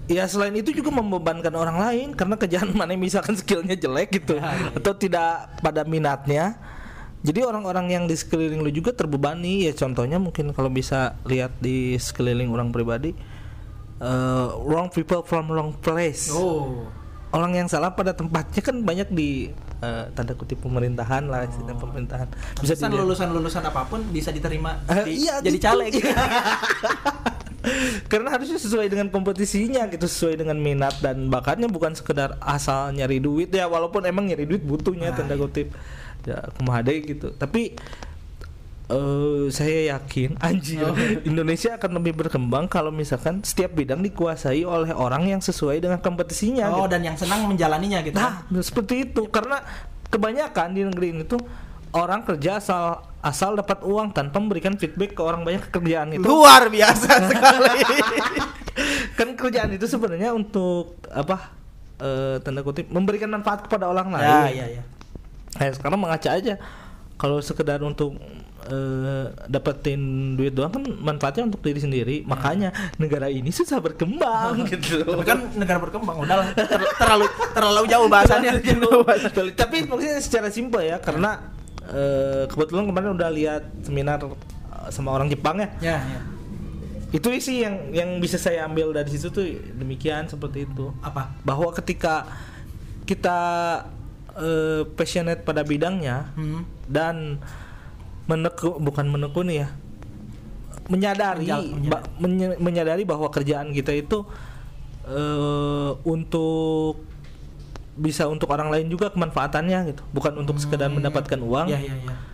Ya 0.04 0.25
selain 0.25 0.52
itu 0.52 0.68
juga 0.70 0.92
membebankan 0.92 1.49
orang 1.50 1.80
lain 1.80 2.08
karena 2.12 2.37
kerjaan 2.37 2.70
mana 2.76 2.92
misalkan 2.92 3.34
skillnya 3.34 3.73
jelek 3.73 4.12
gitu 4.14 4.37
Ya, 4.37 4.52
atau 4.70 4.92
tidak 4.92 5.56
pada 5.58 5.80
minatnya. 5.82 6.61
Jadi 7.20 7.40
orang-orang 7.40 7.88
yang 7.88 8.04
di 8.04 8.12
sekeliling 8.12 8.61
lu 8.61 8.68
juga 8.68 8.92
terbebani 8.92 9.64
ya 9.64 9.73
contohnya 9.73 10.20
mungkin 10.20 10.52
kalau 10.52 10.68
bisa 10.68 11.16
lihat 11.25 11.56
di 11.56 11.96
sekeliling 11.96 12.49
orang 12.49 12.68
pribadi 12.68 13.16
eh, 13.96 14.46
wrong 14.61 14.88
people 14.88 15.23
from 15.23 15.49
wrong 15.49 15.73
place. 15.75 16.28
oh 16.28 16.84
Orang 17.32 17.50
yang 17.50 17.66
salah 17.66 17.90
pada 17.90 18.12
tempatnya 18.12 18.61
kan 18.61 18.76
banyak 18.78 19.08
di 19.08 19.49
eh, 19.80 20.04
tanda 20.12 20.37
kutip 20.37 20.61
pemerintahan 20.61 21.25
lah 21.25 21.42
istilah 21.42 21.75
pemerintahan. 21.75 22.28
Bisa 22.61 22.87
lulusan 22.87 23.32
lulusan 23.32 23.64
apa 23.64 23.88
pun 23.88 24.04
bisa 24.06 24.28
diterima 24.28 24.84
Eh, 24.87 25.02
di- 25.02 25.25
iya 25.25 25.40
jadi 25.40 25.56
gitu. 25.56 25.64
caleg 25.64 25.92
Karena 28.12 28.28
harusnya 28.37 28.61
sesuai 28.61 28.92
dengan 28.92 29.09
kompetisinya 29.09 29.88
gitu, 29.88 30.04
sesuai 30.04 30.40
dengan 30.40 30.61
minat 30.61 31.00
dan 31.00 31.33
bakatnya 31.33 31.66
bukan 31.66 31.97
sekedar 31.97 32.37
asal 32.40 32.92
nyari 32.92 33.18
duit 33.18 33.49
ya 33.50 33.64
walaupun 33.66 34.04
emang 34.04 34.28
nyari 34.28 34.44
duit 34.44 34.61
butuhnya 34.61 35.12
Nah, 35.12 35.16
tanda 35.16 35.35
iya. 35.35 35.42
kutip. 35.42 35.68
Ya 36.25 36.38
kumaha 36.56 36.80
deui 36.85 37.04
gitu. 37.04 37.33
Tapi 37.37 37.76
eh 38.85 39.44
saya 39.49 39.97
yakin 39.97 40.37
anjir 40.44 40.85
Oh. 40.85 40.92
Indonesia 41.25 41.73
akan 41.80 42.04
lebih 42.04 42.21
berkembang 42.21 42.68
kalau 42.68 42.92
misalkan 42.92 43.40
setiap 43.40 43.73
bidang 43.73 44.04
dikuasai 44.04 44.61
oleh 44.68 44.92
orang 44.92 45.25
yang 45.25 45.40
sesuai 45.40 45.80
dengan 45.80 46.04
kompetisinya 46.04 46.68
oh 46.68 46.85
gitu. 46.85 46.92
dan 46.92 47.00
yang 47.00 47.16
senang 47.16 47.49
menjalaninya 47.49 48.04
gitu 48.04 48.12
Nah, 48.12 48.44
seperti 48.61 49.09
itu 49.09 49.25
karena 49.33 49.64
kebanyakan 50.12 50.76
di 50.76 50.85
negeri 50.85 51.16
ini 51.16 51.25
tuh 51.25 51.40
orang 51.95 52.27
kerja 52.27 52.59
asal 52.59 53.01
asal 53.23 53.55
dapat 53.55 53.81
uang 53.81 54.13
tanpa 54.13 54.37
memberikan 54.37 54.75
feedback 54.75 55.15
ke 55.15 55.23
orang 55.23 55.47
banyak 55.47 55.65
kerjaan 55.71 56.13
itu. 56.13 56.27
luar 56.27 56.69
biasa 56.69 57.09
sekali 57.31 57.81
kan 59.15 59.29
kerjaan 59.33 59.71
itu 59.73 59.87
sebenarnya 59.87 60.35
untuk 60.35 60.99
apa 61.09 61.55
eh, 62.03 62.37
tanda 62.43 62.61
kutip 62.61 62.91
memberikan 62.91 63.31
manfaat 63.31 63.65
kepada 63.65 63.87
orang 63.87 64.11
lain. 64.11 64.27
ya 64.27 64.51
ya 64.51 64.67
ya 64.81 64.85
Nah, 65.55 65.71
sekarang 65.71 66.03
mengaca 66.03 66.35
aja 66.35 66.59
kalau 67.15 67.39
sekedar 67.39 67.79
untuk 67.79 68.19
eh, 68.67 69.31
dapetin 69.47 70.35
duit 70.35 70.51
doang 70.51 70.75
kan 70.75 70.83
manfaatnya 70.83 71.47
untuk 71.47 71.63
diri 71.63 71.79
sendiri. 71.79 72.17
Makanya 72.27 72.75
negara 72.99 73.31
ini 73.31 73.55
susah 73.55 73.79
berkembang 73.79 74.67
gitu. 74.75 75.07
tapi 75.07 75.23
kan 75.23 75.47
negara 75.55 75.79
berkembang 75.79 76.27
udahlah 76.27 76.51
ter- 76.59 76.91
terlalu 76.99 77.31
terlalu 77.55 77.87
jauh 77.87 78.11
bahasannya 78.11 78.51
Tapi 79.55 79.77
maksudnya 79.87 80.19
secara 80.19 80.51
simpel 80.51 80.83
ya 80.83 80.99
karena 80.99 81.53
eh, 81.87 82.45
kebetulan 82.47 82.85
kemarin 82.85 83.11
udah 83.12 83.29
lihat 83.29 83.62
seminar 83.81 84.21
eh, 84.21 84.33
sama 84.88 85.11
orang 85.11 85.29
Jepang 85.29 85.59
ya. 85.59 85.69
ya 85.81 85.99
ya 86.00 86.21
Itu 87.11 87.31
sih 87.37 87.62
yang 87.62 87.95
yang 87.95 88.11
bisa 88.19 88.35
saya 88.37 88.67
ambil 88.67 88.91
dari 88.91 89.07
situ 89.09 89.31
tuh 89.31 89.47
demikian 89.73 90.26
seperti 90.26 90.67
itu. 90.67 90.91
apa 90.99 91.31
bahwa 91.43 91.71
ketika 91.71 92.26
kita 93.05 93.38
eh, 94.35 94.83
passionate 94.93 95.43
pada 95.43 95.62
bidangnya 95.62 96.35
hmm. 96.35 96.62
dan 96.87 97.38
meneku 98.25 98.81
bukan 98.81 99.07
menekuni 99.07 99.61
ya 99.61 99.69
menyadari 100.85 101.45
Menjal- 101.47 101.71
menyadari. 101.71 101.88
ba- 101.88 102.09
menye- 102.19 102.59
menyadari 102.59 103.03
bahwa 103.05 103.29
kerjaan 103.29 103.71
kita 103.71 103.93
itu 103.95 104.25
eh, 105.07 105.91
untuk 106.03 107.05
bisa 107.95 108.27
untuk 108.27 108.51
orang 108.51 108.69
lain 108.75 108.87
juga 108.91 109.11
kemanfaatannya 109.11 109.95
gitu. 109.95 110.03
Bukan 110.11 110.35
untuk 110.43 110.59
sekedar 110.59 110.91
Hmm, 110.91 110.99
mendapatkan 110.99 111.39
uang. 111.39 111.67
Ya 111.71 111.79
ya 111.79 111.95
ya 111.95 112.34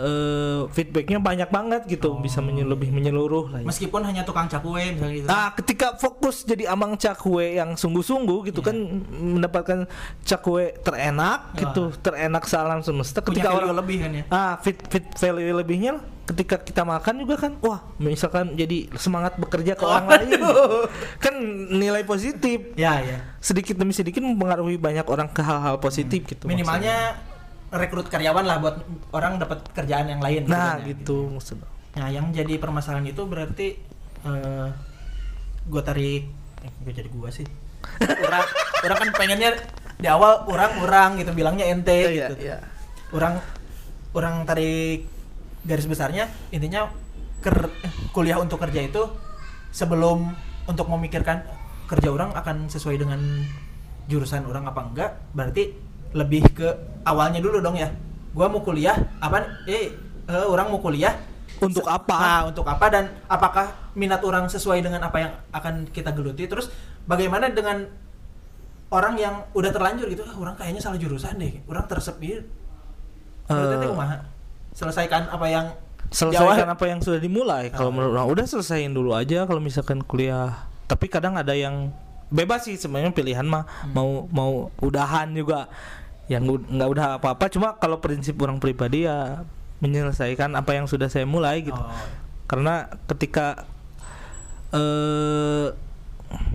eh, 0.00 0.60
feedbacknya 0.68 1.18
banyak 1.18 1.48
banget 1.48 1.82
gitu 1.86 2.16
bisa 2.16 2.40
menye- 2.40 2.64
lebih 2.64 2.88
menyeluruh 2.88 3.46
lah 3.48 3.60
ya. 3.60 3.66
meskipun 3.66 4.00
hanya 4.00 4.22
tukang 4.22 4.46
cakwe 4.46 4.90
misalnya 4.90 5.14
gitu. 5.14 5.26
Nah, 5.26 5.46
ketika 5.52 5.86
fokus 5.94 6.42
jadi 6.42 6.68
amang 6.68 6.96
cakwe 6.96 7.54
yang 7.54 7.74
sungguh-sungguh 7.74 8.48
gitu 8.48 8.60
Iya. 8.60 8.66
kan 8.66 8.76
mendapatkan 9.10 9.78
cakwe 10.22 10.72
terenak 10.80 11.52
gitu, 11.54 11.92
terenak 11.96 12.44
salam 12.44 12.80
semesta 12.80 13.20
punya 13.20 13.38
ketika 13.38 13.48
value 13.50 13.60
orang 13.62 13.76
lebih 13.76 13.96
kan 13.98 14.10
ya. 14.12 14.24
Ah 14.28 14.52
fit 14.56 14.80
fit 14.86 15.04
value 15.12 15.52
lebihnya 15.52 15.92
ketika 16.22 16.56
kita 16.56 16.82
makan 16.82 17.14
juga 17.18 17.34
kan 17.36 17.58
wah 17.58 17.82
misalkan 17.98 18.54
jadi 18.54 18.86
semangat 18.94 19.34
bekerja 19.34 19.74
ke 19.74 19.82
orang 19.82 20.06
lain. 20.06 20.30
Kan 21.18 21.34
nilai 21.70 22.02
positif. 22.02 22.70
Ya 22.74 22.98
ya. 22.98 23.18
Sedikit 23.38 23.74
demi 23.74 23.90
sedikit 23.90 24.20
mempengaruhi 24.20 24.76
banyak 24.76 25.04
orang 25.04 25.26
ke 25.26 25.40
hal-hal 25.40 25.76
positif 25.76 26.22
gitu 26.24 26.46
minimalnya 26.46 27.18
rekrut 27.70 28.06
karyawan 28.06 28.44
lah 28.44 28.58
buat 28.58 28.76
orang 29.14 29.38
dapat 29.38 29.62
kerjaan 29.70 30.10
yang 30.10 30.20
lain 30.20 30.46
nah 30.46 30.78
ya. 30.78 30.94
gitu 30.94 31.30
maksudnya 31.30 31.66
Nah, 31.90 32.06
yang 32.06 32.30
jadi 32.30 32.54
permasalahan 32.54 33.02
itu 33.10 33.26
berarti 33.26 33.74
eh 34.22 34.68
gue 35.66 35.82
tarik 35.82 36.22
eh, 36.62 36.72
gue 36.86 36.92
jadi 36.94 37.10
gua 37.10 37.34
sih. 37.34 37.42
orang 38.22 38.46
orang 38.86 38.98
kan 39.02 39.10
pengennya 39.18 39.50
di 39.98 40.06
awal 40.06 40.46
orang-orang 40.46 41.18
gitu 41.18 41.34
bilangnya 41.34 41.66
ente 41.66 41.90
Iya, 41.90 42.30
gitu. 42.30 42.34
iya. 42.46 42.62
Orang 43.10 43.42
orang 44.14 44.46
tarik 44.46 45.02
garis 45.66 45.90
besarnya 45.90 46.30
intinya 46.54 46.94
ker, 47.42 47.74
eh, 47.82 47.92
kuliah 48.14 48.38
untuk 48.38 48.62
kerja 48.62 48.86
itu 48.86 49.02
sebelum 49.74 50.30
untuk 50.70 50.86
memikirkan 50.86 51.42
kerja 51.90 52.06
orang 52.14 52.30
akan 52.38 52.70
sesuai 52.70 53.02
dengan 53.02 53.18
jurusan 54.06 54.46
orang 54.46 54.62
apa 54.70 54.80
enggak 54.86 55.10
berarti 55.34 55.74
lebih 56.12 56.42
ke 56.50 56.68
awalnya 57.02 57.38
dulu 57.38 57.58
dong 57.58 57.74
ya 57.74 57.90
gua 58.30 58.46
mau 58.46 58.60
kuliah 58.60 58.94
apa 59.18 59.46
eh 59.66 59.90
eh, 60.26 60.46
orang 60.46 60.70
mau 60.70 60.78
kuliah 60.78 61.14
Untuk 61.60 61.84
apa? 61.84 62.16
Nah, 62.16 62.40
untuk 62.48 62.64
apa 62.64 62.88
dan 62.88 63.12
apakah 63.28 63.92
minat 63.92 64.24
orang 64.24 64.48
sesuai 64.48 64.80
dengan 64.80 65.04
apa 65.04 65.18
yang 65.20 65.32
akan 65.52 65.84
kita 65.92 66.08
geluti? 66.16 66.48
Terus 66.48 66.72
bagaimana 67.04 67.52
dengan 67.52 67.84
orang 68.88 69.14
yang 69.20 69.44
udah 69.52 69.68
terlanjur 69.68 70.08
gitu? 70.08 70.24
Ah, 70.24 70.40
orang 70.40 70.56
kayaknya 70.56 70.80
salah 70.80 70.96
jurusan 70.96 71.36
deh. 71.36 71.60
Orang 71.68 71.84
tersep 71.84 72.16
gitu. 72.16 72.48
Menurut 73.44 73.92
Eh? 73.92 74.20
Selesaikan 74.72 75.28
apa 75.28 75.46
yang 75.46 75.66
selesaikan 76.08 76.70
apa 76.70 76.84
yang 76.88 77.04
sudah 77.04 77.20
dimulai 77.20 77.68
kalau 77.68 77.90
Oh. 77.90 77.94
menurut 77.94 78.16
orang 78.16 78.28
udah 78.32 78.44
selesaiin 78.48 78.90
dulu 78.90 79.12
aja 79.12 79.44
kalau 79.44 79.60
misalkan 79.60 80.00
kuliah 80.00 80.64
tapi 80.88 81.06
kadang 81.06 81.36
ada 81.36 81.52
yang 81.52 81.92
bebas 82.32 82.66
sih 82.66 82.74
sebenarnya 82.74 83.12
pilihan 83.12 83.44
mah 83.44 83.62
Hmm. 83.62 83.92
mau 83.92 84.10
mau 84.32 84.52
udahan 84.80 85.28
juga 85.30 85.70
yang 86.30 86.46
nggak 86.46 86.88
udah 86.88 87.06
apa-apa 87.18 87.50
cuma 87.50 87.74
kalau 87.74 87.98
prinsip 87.98 88.38
orang 88.38 88.56
pribadi 88.56 89.02
ya 89.02 89.42
menyelesaikan 89.80 90.54
apa 90.54 90.72
yang 90.72 90.86
sudah 90.86 91.06
saya 91.06 91.26
mulai 91.26 91.60
gitu 91.60 91.74
Oh, 91.74 91.90
karena 92.46 92.86
ketika 93.06 93.66
eh 94.70 95.66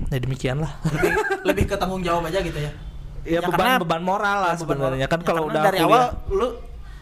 ya 0.07 0.17
demikian 0.17 0.63
lah 0.63 0.71
lebih 0.87 1.11
lebih 1.43 1.63
ke 1.67 1.75
tanggung 1.75 1.99
jawab 1.99 2.23
aja 2.25 2.39
gitu 2.39 2.55
ya. 2.55 2.71
ya, 3.21 3.31
Ya, 3.33 3.39
beban 3.41 3.59
karena- 3.75 3.79
beban 3.81 4.01
moral 4.01 4.37
lah 4.41 4.53
Beban 4.53 4.61
sebenarnya 4.61 5.07
kan 5.09 5.19
Ya, 5.19 5.25
kalau 5.25 5.41
udah 5.49 5.61
dari 5.61 5.77
kuliah- 5.77 5.89
awal 5.89 6.31
lu 6.31 6.47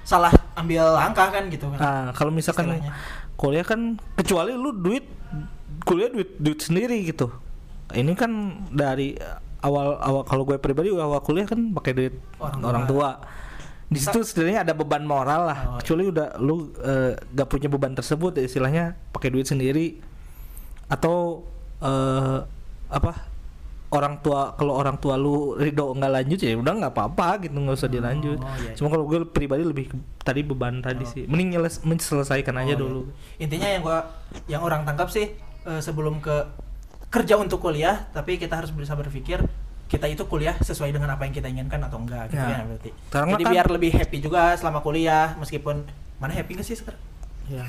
salah 0.04 0.34
ambil 0.54 0.84
langkah 0.92 1.30
kan 1.30 1.44
gitu 1.48 1.70
kan. 1.70 1.78
Nah, 1.78 2.06
kalau 2.12 2.30
misalkan 2.30 2.66
Istilahnya. 2.68 2.92
kuliah 3.36 3.64
kan 3.64 3.80
kecuali 4.16 4.52
lu 4.52 4.74
duit 4.74 5.06
kuliah 5.84 6.10
duit 6.10 6.34
duit 6.38 6.60
sendiri 6.60 7.06
gitu. 7.06 7.30
Ini 7.90 8.12
kan 8.14 8.32
dari 8.68 9.14
awal 9.64 9.96
awal 9.98 10.22
kalau 10.24 10.44
gue 10.44 10.60
pribadi 10.60 10.92
awal 10.92 11.24
kuliah 11.24 11.48
kan 11.48 11.72
pakai 11.72 11.92
duit 11.92 12.14
Orang 12.38 12.60
orang, 12.62 12.84
tua. 12.86 13.10
tua. 13.18 13.42
Di 13.88 14.00
situ 14.02 14.20
sebenarnya 14.22 14.66
ada 14.66 14.74
beban 14.74 15.06
moral 15.06 15.42
lah. 15.46 15.60
Oh, 15.60 15.70
iya. 15.70 15.80
Kecuali 15.80 16.04
udah 16.10 16.28
lu 16.42 16.56
eh, 16.78 17.14
gak 17.32 17.48
punya 17.48 17.70
beban 17.70 17.94
tersebut 17.94 18.36
ya 18.36 18.44
istilahnya 18.44 18.84
pakai 19.10 19.30
duit 19.30 19.46
sendiri 19.46 20.02
atau 20.88 21.46
eh, 21.80 22.38
apa 22.90 23.12
orang 23.94 24.18
tua 24.20 24.58
kalau 24.58 24.74
orang 24.74 24.98
tua 24.98 25.14
lu 25.14 25.54
ridho 25.54 25.94
nggak 25.94 26.10
lanjut 26.12 26.40
ya 26.42 26.58
udah 26.58 26.74
nggak 26.82 26.94
apa-apa 26.98 27.46
gitu 27.46 27.54
nggak 27.54 27.78
usah 27.78 27.90
dilanjut. 27.90 28.42
Oh, 28.42 28.50
iya, 28.58 28.74
iya. 28.74 28.76
Cuma 28.76 28.90
kalau 28.90 29.06
gue 29.06 29.22
pribadi 29.24 29.62
lebih 29.62 29.94
tadi 30.20 30.42
beban 30.42 30.82
tadi 30.82 31.06
sih. 31.06 31.24
Mending 31.30 31.56
nyeles, 31.56 31.78
menyelesaikan 31.86 32.58
aja 32.58 32.66
Oh, 32.66 32.70
iya. 32.74 32.82
dulu. 32.82 33.02
Intinya 33.38 33.68
yang 33.70 33.82
gua 33.86 34.00
yang 34.50 34.62
orang 34.66 34.82
tangkap 34.84 35.14
sih 35.14 35.38
eh, 35.64 35.80
sebelum 35.80 36.18
ke 36.18 36.34
kerja 37.14 37.38
untuk 37.38 37.62
kuliah, 37.62 38.10
tapi 38.10 38.42
kita 38.42 38.58
harus 38.58 38.74
bisa 38.74 38.98
berpikir 38.98 39.46
kita 39.86 40.10
itu 40.10 40.26
kuliah 40.26 40.58
sesuai 40.58 40.90
dengan 40.90 41.14
apa 41.14 41.30
yang 41.30 41.34
kita 41.38 41.46
inginkan 41.46 41.78
atau 41.86 42.02
enggak 42.02 42.34
gitu 42.34 42.42
Ya. 42.42 42.58
ya 42.58 42.66
berarti. 42.66 42.90
Karena 43.14 43.30
Jadi 43.38 43.44
kan- 43.46 43.54
biar 43.54 43.68
lebih 43.70 43.92
happy 43.94 44.18
juga 44.18 44.58
selama 44.58 44.82
kuliah 44.82 45.38
meskipun 45.38 45.86
mana 46.18 46.34
happy 46.34 46.58
gak 46.58 46.66
sih 46.66 46.74
sekarang? 46.74 46.98
Ya. 47.46 47.64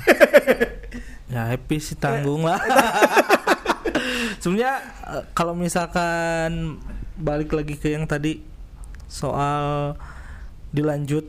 ya 1.33 1.41
happy 1.53 1.77
sih 1.77 1.93
tanggung 1.93 2.41
lah. 2.41 2.57
Sebenarnya 4.41 4.73
eh, 5.13 5.23
kalau 5.37 5.53
misalkan 5.53 6.81
balik 7.13 7.53
lagi 7.53 7.77
ke 7.77 7.93
yang 7.93 8.09
tadi 8.09 8.41
soal 9.05 9.93
dilanjut 10.73 11.23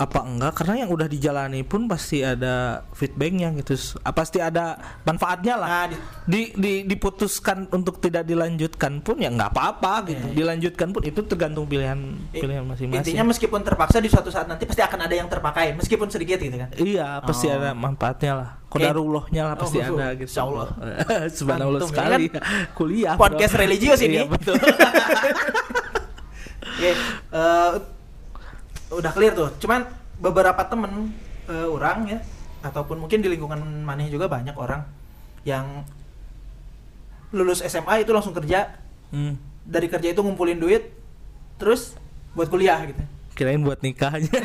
apa 0.00 0.24
enggak 0.24 0.52
karena 0.54 0.74
yang 0.80 0.90
udah 0.90 1.04
dijalani 1.04 1.60
pun 1.60 1.84
pasti 1.84 2.24
ada 2.24 2.80
feedbacknya 2.90 3.52
gitu 3.54 3.76
Ah, 4.00 4.10
pasti 4.10 4.40
ada 4.40 4.74
manfaatnya 5.04 5.54
lah 5.54 5.68
Nah, 5.68 5.86
di- 5.86 6.00
di, 6.24 6.40
di 6.56 6.72
diputuskan 6.86 7.68
untuk 7.68 7.98
tidak 7.98 8.24
dilanjutkan 8.24 8.98
pun 8.98 9.16
ya 9.16 9.28
nggak 9.28 9.50
apa-apa 9.50 10.08
gitu 10.08 10.20
Iya, 10.22 10.26
iya. 10.26 10.36
dilanjutkan 10.36 10.88
pun 10.88 11.02
itu 11.02 11.20
tergantung 11.22 11.64
pilihan 11.64 12.00
pilihan 12.30 12.64
masing-masing 12.64 13.04
Intinya 13.04 13.24
meskipun 13.28 13.60
terpaksa 13.60 13.98
di 13.98 14.08
suatu 14.08 14.28
saat 14.28 14.48
nanti 14.48 14.64
pasti 14.64 14.80
akan 14.80 15.00
ada 15.02 15.14
yang 15.14 15.28
terpakai 15.28 15.76
meskipun 15.76 16.08
sedikit 16.08 16.38
gitu 16.38 16.56
kan. 16.56 16.72
Iya, 16.72 17.20
pasti 17.20 17.46
Oh. 17.46 17.54
ada 17.54 17.70
manfaatnya 17.70 18.32
lah. 18.34 18.48
Kodarullahnya 18.66 19.42
lah 19.44 19.54
pasti 19.54 19.78
Oh, 19.78 19.98
ada 19.98 20.14
gitu. 20.14 20.24
insya 20.26 20.42
Allah. 20.42 20.68
Subhanallah 21.36 21.76
Antum, 21.78 21.88
ya 21.88 21.92
sekali. 21.92 22.24
Kuliah. 22.78 23.14
bro. 23.14 23.22
Podcast 23.26 23.54
religius 23.54 24.00
ini. 24.00 24.16
Iya, 24.16 24.24
betul. 24.26 24.56
Oke, 26.70 26.90
eh, 27.30 27.70
udah 28.90 29.10
clear 29.10 29.32
tuh. 29.32 29.50
Cuman 29.58 29.86
beberapa 30.18 30.60
temen 30.64 31.14
eh, 31.46 31.66
orang 31.66 32.06
ya, 32.06 32.18
ataupun 32.60 33.00
mungkin 33.00 33.22
di 33.22 33.28
lingkungan 33.28 33.58
maneh 33.82 34.06
juga 34.06 34.26
banyak 34.26 34.54
orang 34.54 34.84
yang 35.42 35.82
lulus 37.30 37.62
SMA 37.62 38.02
itu 38.02 38.10
langsung 38.10 38.34
kerja, 38.34 38.76
Hmm. 39.10 39.34
dari 39.62 39.86
kerja 39.86 40.10
itu 40.10 40.22
ngumpulin 40.22 40.54
duit, 40.54 40.94
terus 41.56 41.98
buat 42.30 42.46
kuliah 42.46 42.78
gitu. 42.86 43.02
Kirain 43.34 43.58
buat 43.58 43.80
nikahnya. 43.80 44.30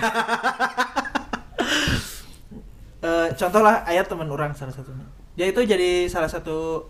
Eh, 3.06 3.28
contoh 3.38 3.62
lah 3.62 3.86
ayat 3.86 4.10
teman 4.10 4.26
orang 4.26 4.58
salah 4.58 4.74
satunya. 4.74 5.06
Dia 5.38 5.54
itu 5.54 5.62
jadi 5.62 6.10
salah 6.10 6.26
satu 6.26 6.90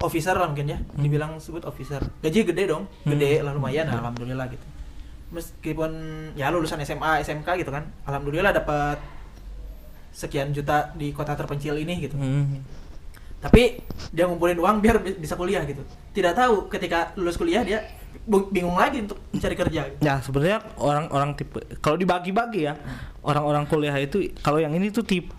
officer 0.00 0.32
lah 0.32 0.48
mungkin 0.48 0.72
ya, 0.72 0.78
dibilang 0.96 1.36
sebut 1.36 1.68
officer. 1.68 2.00
Gaji 2.24 2.48
gede 2.48 2.64
dong, 2.64 2.88
gede 3.04 3.44
lah 3.44 3.52
lumayan, 3.52 3.84
Hmm. 3.84 4.00
alhamdulillah 4.00 4.48
gitu. 4.48 4.64
Meskipun 5.34 5.90
ya 6.38 6.54
lulusan 6.54 6.78
SMA, 6.86 7.26
SMK 7.26 7.66
gitu 7.66 7.74
kan, 7.74 7.90
alhamdulillah 8.06 8.54
dapat 8.54 9.02
sekian 10.14 10.54
juta 10.54 10.94
di 10.94 11.10
kota 11.10 11.34
terpencil 11.34 11.74
ini 11.74 12.06
gitu. 12.06 12.14
Hmm. 12.14 12.62
Tapi 13.42 13.82
dia 14.14 14.24
ngumpulin 14.24 14.56
uang 14.56 14.78
biar 14.78 15.02
bi- 15.02 15.18
bisa 15.18 15.34
kuliah 15.34 15.66
gitu. 15.66 15.82
Tidak 16.14 16.32
tahu 16.32 16.70
ketika 16.70 17.12
lulus 17.18 17.34
kuliah 17.34 17.66
dia 17.66 17.82
bingung 18.24 18.78
lagi 18.78 19.04
untuk 19.04 19.20
mencari 19.34 19.56
kerja. 19.58 19.80
Gitu. 19.90 20.00
Ya 20.00 20.22
sebenarnya 20.22 20.64
orang-orang 20.78 21.36
tipe 21.36 21.60
kalau 21.82 21.98
dibagi-bagi 21.98 22.70
ya 22.70 22.78
orang-orang 23.20 23.68
kuliah 23.68 23.92
itu 24.00 24.32
kalau 24.40 24.62
yang 24.62 24.72
ini 24.72 24.88
tuh 24.88 25.04
tipe 25.04 25.34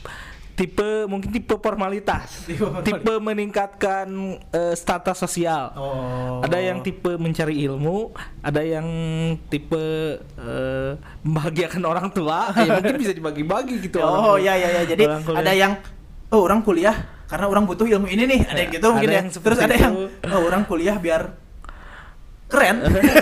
tipe 0.55 1.03
mungkin 1.05 1.29
tipe 1.29 1.51
formalitas, 1.55 2.39
Tipe 2.47 2.57
formalitas. 2.57 2.87
tipe 2.87 3.13
meningkatkan 3.19 4.07
eh, 4.49 4.73
status 4.73 5.19
sosial. 5.19 5.75
Oh. 5.75 6.39
Ada 6.39 6.63
yang 6.63 6.79
tipe 6.79 7.11
mencari 7.15 7.59
ilmu, 7.61 8.15
ada 8.39 8.59
yang 8.59 8.87
tipe 9.45 9.83
eh, 10.19 10.91
membahagiakan 11.21 11.83
orang 11.83 12.07
tua. 12.09 12.49
ya 12.57 12.79
mungkin 12.79 12.95
bisa 12.95 13.11
dibagi-bagi 13.11 13.83
gitu. 13.83 13.99
Oh 13.99 14.35
orang- 14.35 14.41
ya 14.41 14.53
ya 14.55 14.69
ya. 14.71 14.83
Jadi 14.87 15.03
ada 15.29 15.51
yang 15.51 15.75
oh 16.31 16.41
orang 16.41 16.63
kuliah 16.63 16.95
karena 17.25 17.45
orang 17.45 17.65
butuh 17.65 17.85
ilmu 17.85 18.07
ini 18.07 18.23
nih. 18.25 18.39
Ada 18.47 18.59
yang 18.59 18.71
gitu 18.71 18.85
Ada 18.85 18.93
mungkin 18.95 19.09
ya. 19.11 19.17
yang 19.19 19.27
seperti 19.29 19.45
Terus 19.51 19.59
ada 19.59 19.75
itu. 19.75 19.83
yang 19.83 19.95
oh 20.31 20.41
orang 20.41 20.63
kuliah 20.63 20.95
biar 20.95 21.21
keren. 22.45 22.77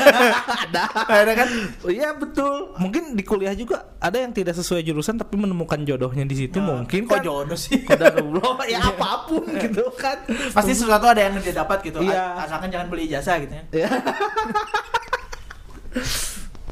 ada. 0.67 0.83
ada 1.07 1.31
kan? 1.31 1.49
Oh, 1.83 1.91
Iya 1.91 2.12
betul. 2.15 2.75
Mungkin 2.75 3.15
di 3.15 3.23
kuliah 3.23 3.55
juga 3.55 3.95
ada 3.97 4.19
yang 4.19 4.36
tidak 4.36 4.53
sesuai 4.59 4.83
jurusan 4.83 5.15
tapi 5.15 5.39
menemukan 5.39 5.79
jodohnya 5.88 6.27
di 6.27 6.36
situ 6.36 6.59
mungkin 6.59 7.07
kok 7.07 7.19
kan. 7.19 7.23
jodoh 7.23 7.59
sih. 7.59 7.88
Qadarullah 7.88 8.59
ya 8.73 8.83
apa 8.83 9.27
pun 9.27 9.47
gitu 9.63 9.88
kan. 9.95 10.19
Pasti 10.27 10.75
sesuatu 10.75 11.07
ada 11.07 11.23
yang 11.23 11.39
dia 11.39 11.55
dapat 11.55 11.79
gitu. 11.88 12.03
Iya. 12.03 12.43
Asalkan 12.43 12.67
jangan 12.67 12.88
beli 12.91 13.07
ijazah 13.07 13.36
gitu 13.41 13.53
ya. 13.55 13.63
Ya. 13.71 13.89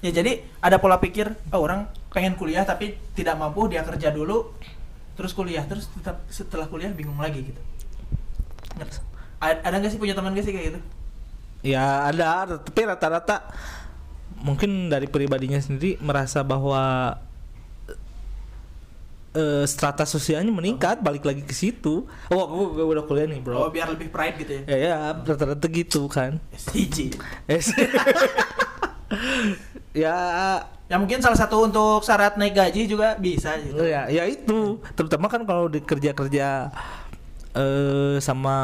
Ya 0.02 0.10
jadi 0.10 0.42
ada 0.66 0.82
pola 0.82 0.98
pikir 0.98 1.30
oh, 1.54 1.62
orang 1.62 1.86
pengen 2.10 2.34
kuliah 2.34 2.66
tapi 2.66 2.98
tidak 3.14 3.38
mampu 3.38 3.70
dia 3.70 3.86
kerja 3.86 4.10
dulu 4.10 4.50
terus 5.14 5.32
kuliah 5.38 5.62
terus 5.70 5.88
tetap 5.94 6.26
setelah 6.28 6.66
kuliah 6.66 6.90
bingung 6.90 7.22
lagi 7.22 7.54
gitu. 7.54 7.62
Ada 9.42 9.78
nggak 9.78 9.92
sih 9.94 10.02
punya 10.02 10.18
teman 10.18 10.34
gak 10.34 10.46
sih 10.46 10.54
kayak 10.54 10.68
gitu? 10.74 10.82
Ya 11.62 12.10
ada, 12.10 12.58
tapi 12.58 12.82
rata-rata 12.84 13.46
mungkin 14.42 14.90
dari 14.90 15.06
pribadinya 15.06 15.62
sendiri 15.62 16.02
merasa 16.02 16.42
bahwa 16.42 17.14
eh, 19.32 19.64
strata 19.64 20.04
sosialnya 20.04 20.50
meningkat, 20.50 21.00
balik 21.00 21.22
lagi 21.22 21.46
ke 21.46 21.54
situ. 21.54 22.10
Oh, 22.34 22.46
gue, 22.74 22.82
udah 22.84 23.06
kuliah 23.06 23.30
nih, 23.30 23.40
Oh 23.46 23.46
bro. 23.46 23.70
biar 23.70 23.94
lebih 23.94 24.10
pride 24.10 24.42
gitu 24.42 24.52
ya. 24.58 24.62
Ya, 24.68 24.78
ya 24.78 24.96
rata-rata 25.14 25.68
gitu 25.70 26.10
kan. 26.10 26.42
SDG. 26.52 27.14
Ya 29.92 30.16
Ya 30.88 31.00
mungkin 31.00 31.24
salah 31.24 31.40
satu 31.40 31.68
untuk 31.68 32.04
syarat 32.04 32.36
naik 32.36 32.52
gaji 32.52 32.84
juga 32.84 33.16
bisa 33.16 33.56
gitu. 33.64 33.80
ya 33.80 34.12
ya 34.12 34.28
itu 34.28 34.76
terutama 34.92 35.32
kan 35.32 35.48
kalau 35.48 35.72
di 35.72 35.80
kerja-kerja 35.80 36.68
eh 37.56 38.16
sama 38.20 38.58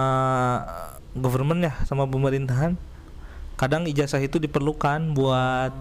government 1.18 1.60
ya 1.62 1.74
sama 1.84 2.06
pemerintahan 2.06 2.78
kadang 3.54 3.84
ijazah 3.84 4.20
itu 4.20 4.38
diperlukan 4.38 5.12
buat 5.12 5.74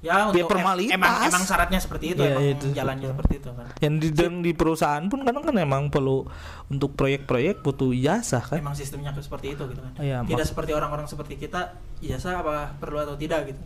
Ya 0.00 0.16
Ya, 0.16 0.32
untuk 0.32 0.48
formalitas. 0.48 0.96
emang 0.96 1.12
emang 1.22 1.44
syaratnya 1.44 1.76
seperti 1.76 2.16
itu, 2.16 2.24
Iya, 2.24 2.32
emang 2.32 2.44
itu, 2.48 2.66
jalannya 2.72 3.04
betul. 3.04 3.12
seperti 3.12 3.34
itu 3.36 3.48
kan. 3.52 3.66
yang 3.84 3.94
di 3.94 4.08
dan 4.08 4.32
di 4.40 4.52
perusahaan 4.56 5.04
pun 5.04 5.20
kadang 5.20 5.44
kan 5.44 5.52
emang 5.54 5.92
perlu 5.92 6.24
untuk 6.66 6.96
proyek-proyek 6.96 7.60
butuh 7.60 7.92
ijazah 7.92 8.40
kan 8.40 8.56
Emang 8.56 8.72
sistemnya 8.72 9.12
seperti 9.12 9.52
itu 9.52 9.62
gitu 9.68 9.76
kan. 9.76 9.92
Iya, 10.00 10.24
Tidak 10.24 10.46
seperti 10.46 10.72
orang-orang 10.72 11.04
seperti 11.04 11.36
kita, 11.36 11.76
ijazah 12.00 12.40
apa 12.40 12.80
perlu 12.80 12.96
atau 12.96 13.12
tidak 13.14 13.52
gitu. 13.52 13.60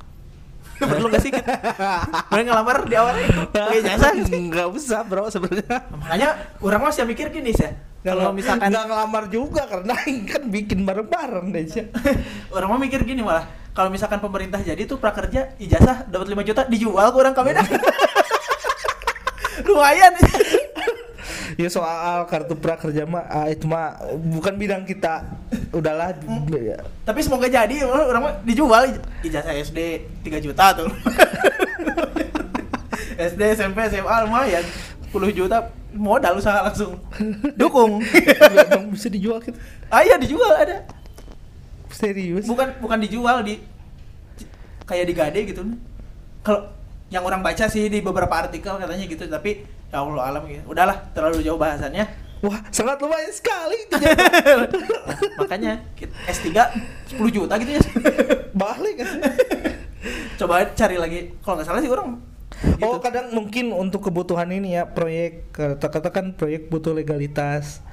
perlu 0.91 1.07
gak 1.07 1.23
sih 1.23 1.31
kita? 1.31 1.55
Mulai 2.35 2.43
ngelamar 2.43 2.77
di 2.83 2.95
awalnya 2.99 3.23
itu 3.23 3.41
pakai 3.47 3.79
ijazah 3.87 4.11
nggak 4.27 4.69
usah 4.75 5.01
bro 5.07 5.31
sebenarnya 5.31 5.87
Makanya 5.87 6.29
orang 6.59 6.83
masih 6.83 7.07
mikir 7.07 7.31
gini 7.31 7.55
sih. 7.55 7.71
Kalau 8.05 8.37
misalkan 8.37 8.69
nggak 8.69 8.85
ngelamar 8.85 9.25
juga 9.33 9.64
karena 9.64 9.97
kan 10.31 10.43
bikin 10.53 10.85
bareng-bareng 10.85 11.47
deh 11.57 11.64
orang 12.53 12.69
mau 12.69 12.77
mikir 12.77 13.01
gini 13.01 13.25
malah 13.25 13.49
kalau 13.73 13.88
misalkan 13.88 14.21
pemerintah 14.21 14.61
jadi 14.61 14.85
tuh 14.85 15.01
prakerja 15.01 15.57
ijazah 15.57 16.07
dapat 16.07 16.31
5 16.31 16.47
juta 16.47 16.62
dijual 16.69 17.11
ke 17.11 17.17
orang 17.19 17.35
kamera. 17.35 17.64
Lu 19.64 19.75
lumayan. 19.81 20.14
Ya 21.59 21.67
soal 21.71 22.27
kartu 22.31 22.55
prakerja 22.55 23.03
mah 23.09 23.27
ah, 23.27 23.51
itu 23.51 23.67
mah 23.67 23.99
bukan 24.21 24.55
bidang 24.55 24.87
kita. 24.87 25.27
Udahlah 25.75 26.14
ya. 26.55 26.87
tapi 27.03 27.19
semoga 27.27 27.51
jadi 27.51 27.83
orang 27.83 28.23
mah 28.23 28.35
dijual. 28.47 28.95
Ijazah 29.27 29.59
SD 29.59 30.07
3 30.23 30.45
juta 30.45 30.77
tuh. 30.77 30.87
SD 33.14 33.59
SMP 33.59 33.79
SMA 33.90 34.17
lumayan 34.27 34.64
10 35.14 35.31
juta 35.31 35.70
modal 35.94 36.42
usaha 36.42 36.66
langsung. 36.66 36.98
Dukung. 37.61 38.03
Dong 38.74 38.90
bisa 38.90 39.07
dijual 39.07 39.38
gitu. 39.38 39.55
Ah 39.87 40.03
iya 40.03 40.18
dijual 40.18 40.50
ada. 40.50 40.83
Serius? 41.94 42.50
Bukan 42.50 42.83
bukan 42.83 42.98
dijual 42.98 43.46
di 43.46 43.62
kayak 44.83 45.07
digade 45.07 45.40
gitu. 45.46 45.62
Kalau 46.42 46.66
yang 47.14 47.22
orang 47.22 47.46
baca 47.46 47.70
sih 47.70 47.87
di 47.87 48.03
beberapa 48.03 48.35
artikel 48.35 48.74
katanya 48.74 49.07
gitu 49.07 49.22
tapi 49.31 49.62
ya 49.94 50.03
Allah 50.03 50.35
alam 50.35 50.42
gitu. 50.50 50.66
Udahlah 50.66 50.98
terlalu 51.14 51.46
jauh 51.46 51.62
bahasannya. 51.62 52.11
Wah 52.42 52.59
sangat 52.74 52.98
lumayan 52.98 53.31
sekali. 53.31 53.87
Makanya 55.40 55.79
kita 55.94 56.12
S3 56.27 56.50
10 57.14 57.22
juta 57.31 57.55
gitu 57.62 57.70
ya. 57.79 57.83
Balik 58.50 59.07
coba 60.35 60.66
cari 60.74 60.98
lagi. 60.98 61.38
Kalau 61.40 61.55
nggak 61.55 61.66
salah 61.70 61.81
sih 61.81 61.88
orang 61.88 62.34
gitu. 62.64 62.85
Oh 62.85 62.98
kadang 62.98 63.31
mungkin 63.37 63.70
untuk 63.77 64.09
kebutuhan 64.09 64.48
ini 64.48 64.79
ya 64.79 64.88
proyek 64.88 65.53
katakan 65.81 66.35
proyek 66.35 66.72
butuh 66.72 66.96
legalitas 66.96 67.85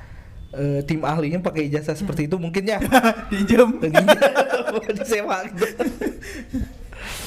eh, 0.55 0.83
tim 0.87 1.03
ahlinya 1.03 1.39
pakai 1.43 1.67
ijazah 1.67 1.95
seperti 1.95 2.27
itu 2.27 2.35
mungkin 2.39 2.63
ya. 2.67 2.79
Pinjem 3.31 3.79
disewa 4.95 5.43
gitu. 5.47 5.65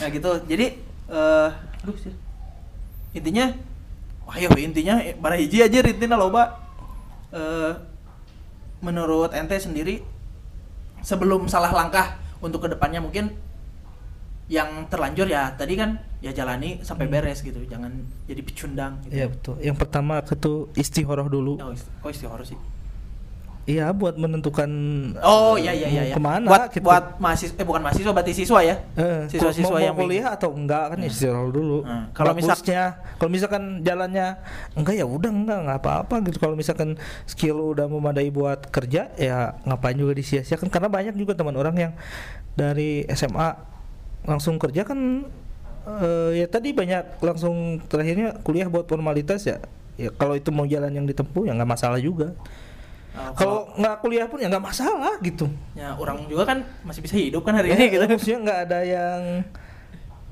nah 0.00 0.08
gitu. 0.08 0.30
Jadi 0.48 0.66
eh 1.12 1.48
aduh 1.84 1.96
sih. 2.00 2.14
Intinya 3.14 3.54
wah 4.24 4.36
ya 4.40 4.48
intinya 4.56 5.00
eh, 5.04 5.14
bara 5.16 5.36
hiji 5.36 5.60
aja 5.60 5.84
intinya 5.84 6.16
loba. 6.16 6.60
Eh 7.32 7.72
menurut 8.84 9.32
ente 9.32 9.56
sendiri 9.56 10.04
sebelum 11.00 11.48
salah 11.48 11.72
langkah 11.72 12.20
untuk 12.44 12.64
ke 12.64 12.68
depannya 12.76 13.00
mungkin 13.00 13.32
yang 14.44 14.84
terlanjur 14.86 15.24
ya 15.24 15.52
tadi 15.52 15.72
kan 15.72 15.96
ya 16.20 16.28
jalani 16.30 16.80
sampai 16.80 17.04
Hmm. 17.04 17.14
beres 17.14 17.40
gitu 17.40 17.56
jangan 17.64 17.92
jadi 18.24 18.40
pecundang 18.40 19.00
gitu. 19.02 19.12
Iya 19.12 19.26
betul. 19.28 19.54
Yang 19.58 19.76
pertama 19.78 20.20
itu 20.20 20.52
istihoroh 20.74 21.28
dulu. 21.28 21.56
Oh, 21.58 21.72
ist- 21.72 21.88
kok 21.94 22.10
istihoroh 22.10 22.44
sih? 22.44 22.56
Iya 23.64 23.96
buat 23.96 24.20
menentukan 24.20 24.68
Oh 25.24 25.56
eh, 25.56 25.64
iya 25.64 25.72
iya 25.72 25.88
iya. 25.88 26.02
iya. 26.04 26.14
Ke 26.14 26.20
mana? 26.20 26.44
Buat 26.44 26.68
gitu. 26.68 26.84
buat 26.84 27.16
mahasiswa 27.16 27.56
eh 27.56 27.64
bukan 27.64 27.80
mahasiswa 27.80 28.12
berarti 28.12 28.32
siswa 28.36 28.60
ya. 28.60 28.76
Eh, 28.92 29.24
Siswa-siswa 29.32 29.72
mau, 29.72 29.80
yang 29.80 29.96
mau 29.96 30.04
kuliah 30.04 30.36
atau 30.36 30.52
enggak 30.52 30.92
kan 30.92 30.98
istirahat 31.00 31.48
dulu. 31.48 31.80
Hmm. 31.80 32.12
Kalau 32.12 32.28
Kalau 32.28 32.32
misal- 32.36 32.60
misalnya 32.60 32.84
kalau 33.16 33.30
misalkan 33.32 33.62
jalannya 33.80 34.26
enggak 34.76 34.94
ya 34.94 35.06
udah 35.08 35.30
enggak 35.32 35.58
enggak 35.64 35.78
apa-apa 35.80 36.14
gitu. 36.28 36.36
Kalau 36.36 36.52
misalkan 36.52 37.00
skill 37.24 37.56
udah 37.72 37.88
memadai 37.88 38.28
buat 38.28 38.68
kerja 38.68 39.08
ya 39.16 39.56
ngapain 39.64 39.96
juga 39.96 40.12
disia-siakan 40.12 40.68
karena 40.68 40.92
banyak 40.92 41.16
juga 41.16 41.32
teman 41.32 41.56
orang 41.56 41.76
yang 41.80 41.92
dari 42.52 43.08
SMA 43.08 43.72
langsung 44.24 44.56
kerja 44.56 44.82
kan 44.82 45.28
eh, 45.84 46.30
ya 46.34 46.46
tadi 46.46 46.72
banyak 46.72 47.20
langsung 47.20 47.54
terakhirnya 47.84 48.40
kuliah 48.40 48.66
buat 48.66 48.84
formalitas 48.84 49.44
ya. 49.44 49.60
Ya 49.94 50.10
kalau 50.10 50.34
itu 50.34 50.50
mau 50.50 50.64
jalan 50.64 50.90
yang 50.90 51.04
ditempuh 51.04 51.44
ya 51.44 51.52
nggak 51.52 51.70
masalah 51.70 51.98
juga. 51.98 52.34
Oh, 53.14 53.30
Kalau 53.32 53.58
nggak 53.74 54.02
kuliah 54.02 54.26
pun 54.26 54.42
ya 54.42 54.50
nggak 54.50 54.64
masalah 54.64 55.14
gitu. 55.22 55.46
ya 55.72 55.94
orang 55.94 56.26
juga 56.26 56.42
kan 56.44 56.66
masih 56.82 56.98
bisa 56.98 57.14
hidup 57.14 57.40
kan 57.40 57.54
hari 57.54 57.70
Ya, 57.70 57.78
ini 57.78 57.86
gitu. 57.88 58.02
maksudnya 58.04 58.38
nggak 58.42 58.60
ada 58.66 58.78
yang 58.82 59.20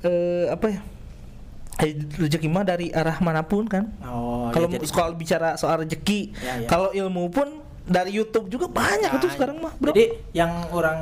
eh 0.02 0.50
apa 0.50 0.66
ya 0.66 0.80
eh, 1.78 1.94
rezeki 1.94 2.50
mah 2.50 2.66
dari 2.66 2.90
arah 2.90 3.22
mana 3.22 3.46
pun 3.46 3.70
kan 3.70 3.86
Oh, 4.02 4.50
kalau 4.50 4.66
ya, 4.66 4.82
soal 4.82 5.14
bicara 5.14 5.54
soal 5.54 5.78
rezeki 5.80 6.34
Ya, 6.36 6.58
ya. 6.58 6.66
kalau 6.66 6.90
ilmu 6.90 7.30
pun 7.30 7.62
dari 7.82 8.10
YouTube 8.12 8.50
juga 8.50 8.66
banyak 8.66 9.08
Nah, 9.08 9.18
itu 9.20 9.30
sekarang 9.30 9.62
mah 9.62 9.78
bro 9.78 9.90
Jadi 9.90 10.18
yang 10.32 10.50
orang 10.70 10.98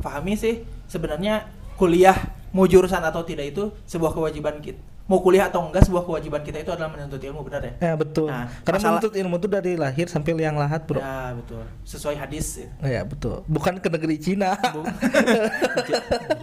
pahami 0.00 0.36
sih 0.36 0.60
sebenarnya 0.86 1.48
kuliah 1.74 2.16
mau 2.50 2.64
jurusan 2.64 3.00
atau 3.00 3.22
tidak 3.22 3.50
itu 3.50 3.70
sebuah 3.84 4.10
kewajiban 4.10 4.58
kita. 4.58 4.78
Mau 5.04 5.20
kuliah 5.20 5.52
atau 5.52 5.60
enggak 5.60 5.84
sebuah 5.84 6.00
kewajiban 6.02 6.40
kita 6.40 6.58
itu 6.58 6.72
adalah 6.72 6.88
menuntut 6.88 7.20
ilmu 7.20 7.44
benar 7.44 7.60
ya? 7.60 7.72
ya 7.78 7.92
betul 7.92 8.24
Nah, 8.24 8.48
karena 8.64 8.78
masalah- 8.80 8.96
menuntut 8.96 9.12
ilmu 9.14 9.36
itu 9.36 9.48
dari 9.50 9.72
lahir 9.76 10.06
sampai 10.08 10.32
liang 10.32 10.56
lahat 10.56 10.80
bro 10.82 10.96
ya, 10.96 11.04
Ya 11.04 11.36
betul. 11.36 11.60
Sesuai 11.84 12.16
hadis. 12.16 12.64
betul 13.04 13.44
bukan 13.44 13.76
ke 13.76 13.92
negeri 13.92 14.16
Cina 14.16 14.56
Bu. 14.72 14.80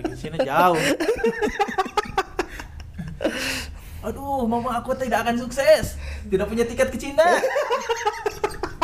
Di 0.05 0.13
sini 0.13 0.37
jauh. 0.39 0.77
Aduh, 4.01 4.45
mama 4.45 4.77
aku 4.77 4.93
tidak 4.93 5.25
akan 5.25 5.37
sukses. 5.37 5.97
Tidak 6.25 6.45
punya 6.45 6.65
tiket 6.65 6.89
ke 6.89 6.97
Cina. 6.97 7.25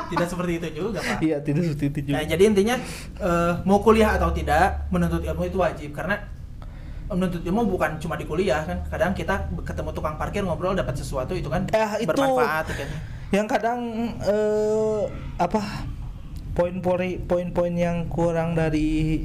tidak 0.08 0.26
seperti 0.26 0.52
itu 0.58 0.68
juga, 0.80 1.04
Pak. 1.04 1.20
iya 1.20 1.38
tidak 1.38 1.68
seperti 1.68 1.86
itu 1.92 2.00
juga 2.08 2.16
Nah, 2.16 2.24
jadi 2.24 2.44
intinya 2.48 2.76
eh, 3.20 3.54
mau 3.62 3.78
kuliah 3.78 4.16
atau 4.16 4.32
tidak, 4.32 4.88
menuntut 4.88 5.20
ilmu 5.20 5.44
itu 5.44 5.60
wajib 5.60 5.92
karena 5.92 6.16
menuntut 7.10 7.40
ilmu 7.40 7.64
bukan 7.68 7.96
cuma 7.98 8.14
di 8.14 8.24
kuliah 8.24 8.62
kan. 8.62 8.84
Kadang 8.86 9.12
kita 9.12 9.36
ketemu 9.62 9.90
tukang 9.92 10.16
parkir 10.16 10.42
ngobrol 10.42 10.74
dapat 10.74 10.94
sesuatu 10.94 11.32
itu 11.32 11.48
kan 11.48 11.64
Eh, 11.70 11.92
itu- 12.00 12.10
bermanfaat 12.10 12.68
kan. 12.68 12.90
yang 13.30 13.44
kadang 13.44 13.80
eh, 14.20 15.02
apa 15.38 15.60
poin-poin 16.54 17.00
poin-poin 17.22 17.72
yang 17.72 18.08
kurang 18.08 18.54
dari 18.54 19.24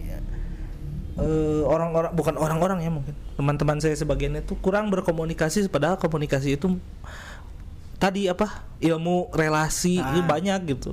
eh, 1.14 1.62
orang-orang 1.62 2.11
bukan 2.12 2.35
orang-orang 2.35 2.79
ya 2.81 2.90
mungkin 2.90 3.14
teman-teman 3.33 3.79
saya 3.79 3.95
sebagian 3.95 4.37
itu 4.37 4.55
kurang 4.57 4.88
berkomunikasi 4.88 5.66
padahal 5.66 5.97
komunikasi 5.97 6.57
itu 6.57 6.77
tadi 7.97 8.27
apa 8.27 8.51
ilmu 8.79 9.31
relasi 9.31 9.97
Ah. 9.97 10.11
itu 10.11 10.21
banyak 10.21 10.61
gitu 10.68 10.92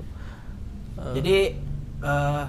Jadi 0.99 1.37
eh, 1.99 2.43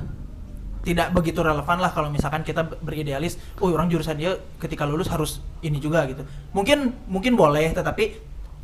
tidak 0.80 1.12
begitu 1.12 1.40
relevan 1.40 1.76
lah 1.76 1.90
kalau 1.90 2.08
misalkan 2.08 2.40
kita 2.40 2.64
beridealis, 2.78 3.36
oh 3.58 3.68
orang 3.68 3.86
jurusan 3.86 4.16
dia 4.16 4.32
ketika 4.56 4.84
lulus 4.84 5.06
harus 5.06 5.30
ini 5.60 5.76
juga 5.76 6.06
gitu. 6.06 6.24
Mungkin 6.50 7.06
mungkin 7.06 7.34
boleh, 7.34 7.70
tetapi 7.70 8.16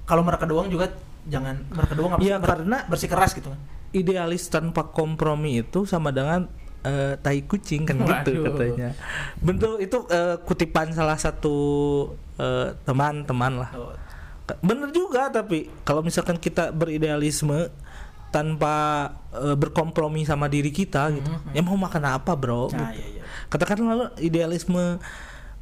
kalau 0.02 0.22
mereka 0.22 0.44
doang 0.44 0.66
juga 0.66 0.88
jangan 1.26 1.58
mereka 1.68 1.92
doang 1.92 2.16
Iya, 2.16 2.38
karena- 2.38 2.86
bersikeras 2.86 3.32
gitu 3.32 3.50
kan. 3.50 3.60
idealis 3.88 4.46
tanpa 4.46 4.86
kompromi 4.86 5.60
itu 5.60 5.82
sama 5.82 6.08
dengan 6.08 6.46
eh, 6.82 7.16
tai 7.16 7.42
kucing 7.42 7.82
kan 7.82 7.98
gitu 7.98 8.38
Waduh. 8.38 8.44
katanya 8.52 8.88
bentuk 9.36 9.80
itu 9.80 10.06
eh, 10.06 10.36
kutipan 10.38 10.92
salah 10.92 11.16
satu 11.16 11.56
eh, 12.36 12.76
teman-teman 12.84 13.52
lah 13.58 13.70
Oh, 13.74 13.90
Bener 14.60 14.94
juga 14.94 15.26
tapi 15.26 15.66
kalau 15.82 15.98
misalkan 16.00 16.36
kita 16.36 16.70
beridealisme 16.70 17.66
tanpa 18.36 18.74
eh, 19.32 19.56
berkompromi 19.56 20.28
sama 20.28 20.44
diri 20.46 20.68
kita 20.68 21.08
gitu. 21.10 21.24
Mhm. 21.24 21.56
Ya 21.56 21.60
mau 21.60 21.72
makan 21.74 22.04
apa, 22.04 22.36
Bro? 22.36 22.68
Nah, 22.70 22.92
Gitu. 22.92 23.00
iya, 23.00 23.06
iya. 23.16 23.22
Katakanlah 23.48 24.12
idealisme 24.18 25.00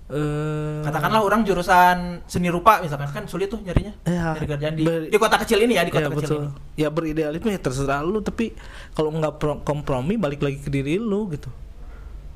eh 0.05 0.85
Katakanlah 0.85 1.25
orang 1.25 1.49
jurusan 1.49 2.21
seni 2.29 2.53
rupa 2.53 2.77
misalkan 2.85 3.09
kan 3.09 3.25
sulit 3.25 3.49
tuh 3.49 3.57
nyarinya. 3.59 3.95
Ya, 4.05 4.37
Nyari 4.37 4.47
kerjaan 4.51 4.75
di, 4.75 4.85
ber- 4.85 5.09
di 5.09 5.17
kota 5.17 5.41
kecil 5.41 5.65
ini 5.65 5.79
ya, 5.79 5.83
di 5.87 5.89
ya 5.89 5.97
kota 5.97 6.11
kecil 6.13 6.21
betul. 6.21 6.43
ini. 6.45 6.51
Ya 6.77 6.89
beridealisme 6.93 7.49
ya 7.49 7.57
terserah 7.57 8.05
lu 8.05 8.21
tapi 8.21 8.53
kalau 8.93 9.09
nggak 9.11 9.35
pro- 9.39 9.63
kompromi 9.65 10.19
balik 10.19 10.45
lagi 10.45 10.61
ke 10.61 10.69
diri 10.69 10.99
lu 10.99 11.33
gitu. 11.33 11.49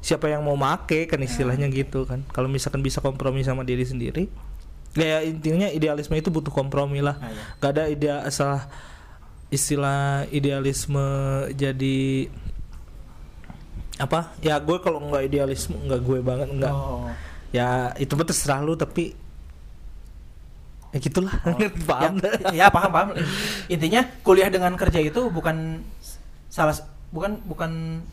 Siapa 0.00 0.30
yang 0.30 0.46
mau 0.46 0.54
make 0.54 1.04
kan 1.04 1.20
istilahnya 1.20 1.68
gitu 1.68 2.08
kan. 2.08 2.24
Kalau 2.30 2.48
misalkan 2.48 2.80
bisa 2.80 3.02
kompromi 3.02 3.42
sama 3.42 3.66
diri 3.66 3.82
sendiri 3.82 4.30
ya 4.96 5.20
intinya 5.20 5.68
idealisme 5.68 6.16
itu 6.16 6.32
butuh 6.32 6.48
kompromi 6.50 7.04
lah. 7.04 7.20
Nah, 7.20 7.28
iya. 7.28 7.42
Gak 7.60 7.70
ada 7.70 7.82
ide 7.86 8.08
salah 8.30 8.64
istilah 9.48 10.28
idealisme 10.28 11.06
jadi 11.56 12.28
apa? 13.98 14.32
Ya 14.44 14.60
gue 14.62 14.78
kalau 14.78 15.02
nggak 15.08 15.24
idealisme 15.26 15.74
nggak 15.88 16.00
gue 16.04 16.18
banget 16.22 16.48
nggak. 16.54 16.74
Oh. 16.74 17.10
ya 17.48 17.96
itu 17.96 18.12
mah 18.12 18.28
terserah 18.28 18.60
lu 18.60 18.76
tapi 18.76 19.16
ya 20.92 20.98
gitulah. 21.00 21.32
Paham 21.88 22.20
Ya, 22.20 22.30
ya 22.52 22.66
paham 22.68 22.90
paham. 22.92 23.08
Intinya 23.72 24.04
kuliah 24.20 24.52
dengan 24.52 24.76
kerja 24.76 25.00
itu 25.00 25.32
bukan 25.32 25.80
salah 26.48 26.76
bukan 27.12 27.40
bukan 27.44 28.04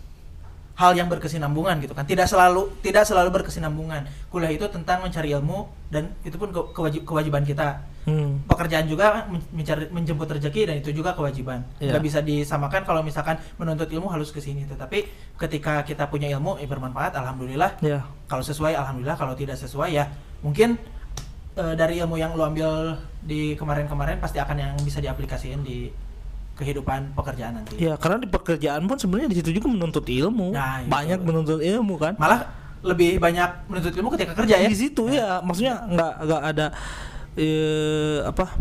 hal 0.76 0.92
yang 0.92 1.08
berkesinambungan 1.08 1.80
gitu 1.80 1.96
kan. 1.96 2.04
Tidak 2.04 2.28
selalu 2.28 2.68
tidak 2.84 3.08
selalu 3.08 3.32
berkesinambungan. 3.32 4.08
Kuliah 4.28 4.52
itu 4.52 4.68
tentang 4.68 5.00
mencari 5.02 5.32
ilmu 5.32 5.72
dan 5.88 6.12
itu 6.28 6.36
pun 6.36 6.52
ke- 6.52 6.72
kewajib, 6.76 7.02
kewajiban 7.08 7.48
kita. 7.48 7.80
Hmm. 8.06 8.44
Pekerjaan 8.46 8.86
juga 8.86 9.26
men- 9.26 9.42
mencari 9.50 9.90
menjemput 9.90 10.30
rezeki 10.30 10.62
dan 10.70 10.76
itu 10.78 10.92
juga 10.94 11.16
kewajiban. 11.16 11.64
Nggak 11.80 12.04
bisa 12.04 12.20
disamakan 12.22 12.86
kalau 12.86 13.02
misalkan 13.02 13.40
menuntut 13.56 13.88
ilmu 13.90 14.12
harus 14.12 14.30
ke 14.30 14.44
sini. 14.44 14.68
Tetapi 14.68 15.08
ketika 15.40 15.82
kita 15.82 16.06
punya 16.06 16.28
ilmu 16.30 16.60
eh, 16.60 16.68
bermanfaat 16.68 17.16
alhamdulillah 17.16 17.80
ya 17.82 18.04
kalau 18.28 18.44
sesuai 18.44 18.76
alhamdulillah 18.76 19.18
kalau 19.18 19.34
tidak 19.36 19.56
sesuai 19.60 19.90
ya 19.96 20.06
mungkin 20.44 20.76
eh, 21.56 21.74
dari 21.76 21.98
ilmu 22.04 22.20
yang 22.20 22.36
lo 22.36 22.46
ambil 22.46 23.00
di 23.20 23.56
kemarin-kemarin 23.56 24.20
pasti 24.22 24.38
akan 24.40 24.58
yang 24.60 24.74
bisa 24.84 25.02
diaplikasikan 25.02 25.64
di 25.66 25.90
kehidupan 26.56 27.12
pekerjaan 27.14 27.60
nanti. 27.60 27.76
Ya 27.78 28.00
karena 28.00 28.24
di 28.24 28.28
pekerjaan 28.28 28.88
pun 28.88 28.96
sebenarnya 28.96 29.30
di 29.30 29.38
situ 29.38 29.52
juga 29.52 29.68
menuntut 29.68 30.08
ilmu. 30.08 30.56
Nah, 30.56 30.82
itu. 30.82 30.90
banyak 30.90 31.20
menuntut 31.22 31.60
ilmu 31.60 31.96
kan. 32.00 32.14
Malah 32.16 32.48
lebih 32.80 33.20
banyak 33.20 33.68
menuntut 33.68 33.92
ilmu 33.92 34.10
ketika 34.16 34.34
kerja 34.34 34.56
ya. 34.58 34.70
Di 34.72 34.78
situ 34.80 35.04
ya. 35.12 35.44
Maksudnya 35.44 35.84
nggak 35.86 36.14
nggak 36.24 36.42
ada 36.42 36.66
eh, 37.36 38.24
apa 38.24 38.56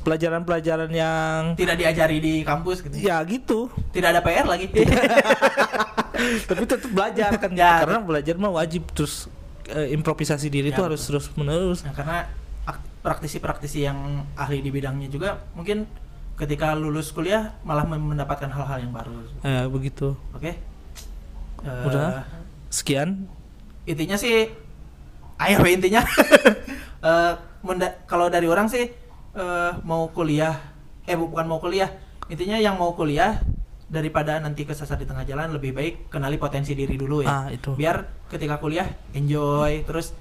pelajaran-pelajaran 0.00 0.88
yang 0.92 1.40
Tidak 1.56 1.76
diajari 1.76 2.16
di 2.20 2.34
kampus 2.40 2.84
gitu. 2.84 2.96
ya. 3.00 3.20
Gitu. 3.24 3.68
Tidak 3.92 4.08
ada 4.10 4.20
PR 4.20 4.44
lagi. 4.44 4.68
tapi 6.48 6.62
tetap 6.68 6.90
belajar 6.92 7.30
kan. 7.36 7.50
Ya. 7.52 7.80
karena 7.80 7.98
belajar 8.00 8.34
mah 8.36 8.52
wajib 8.52 8.84
terus 8.92 9.28
eh, 9.68 9.92
improvisasi 9.92 10.52
diri 10.52 10.68
Ya, 10.68 10.76
itu 10.76 10.80
harus 10.84 11.00
terus 11.00 11.26
menerus 11.32 11.80
Nah, 11.80 11.96
karena 11.96 12.28
ak- 12.68 12.84
praktisi-praktisi 13.00 13.88
yang 13.88 13.96
ahli 14.36 14.60
di 14.60 14.68
bidangnya 14.68 15.08
juga 15.08 15.40
mungkin 15.56 15.88
ketika 16.40 16.72
lulus 16.72 17.12
kuliah 17.12 17.52
malah 17.60 17.84
mendapatkan 17.84 18.48
hal-hal 18.48 18.80
yang 18.80 18.90
baru. 18.90 19.12
Eh, 19.42 19.68
begitu 19.68 20.16
Oke. 20.32 20.56
Eh, 21.60 21.84
Udah? 21.84 22.24
sekian 22.66 23.28
Intinya 23.84 24.16
sih 24.16 24.48
ayo 25.38 25.60
intinya. 25.66 26.00
Eh, 27.00 27.32
menda- 27.60 27.96
kalau 28.04 28.28
dari 28.28 28.44
orang 28.44 28.68
sih 28.68 28.84
eh, 29.32 29.72
mau 29.82 30.08
kuliah 30.08 30.52
eh 31.04 31.16
bu- 31.16 31.32
bukan 31.32 31.48
mau 31.48 31.56
kuliah. 31.56 31.88
Intinya 32.28 32.56
yang 32.56 32.76
mau 32.76 32.92
kuliah 32.92 33.40
daripada 33.88 34.36
nanti 34.36 34.62
kesasar 34.62 34.94
di 34.94 35.08
tengah 35.08 35.24
jalan 35.24 35.50
lebih 35.50 35.72
baik 35.72 35.94
kenali 36.08 36.36
potensi 36.36 36.76
diri 36.76 36.94
dulu 36.94 37.24
ya. 37.24 37.28
ah 37.28 37.46
itu 37.48 37.72
Biar 37.72 38.04
ketika 38.28 38.60
kuliah 38.60 38.84
enjoy 39.10 39.80
terus 39.82 40.12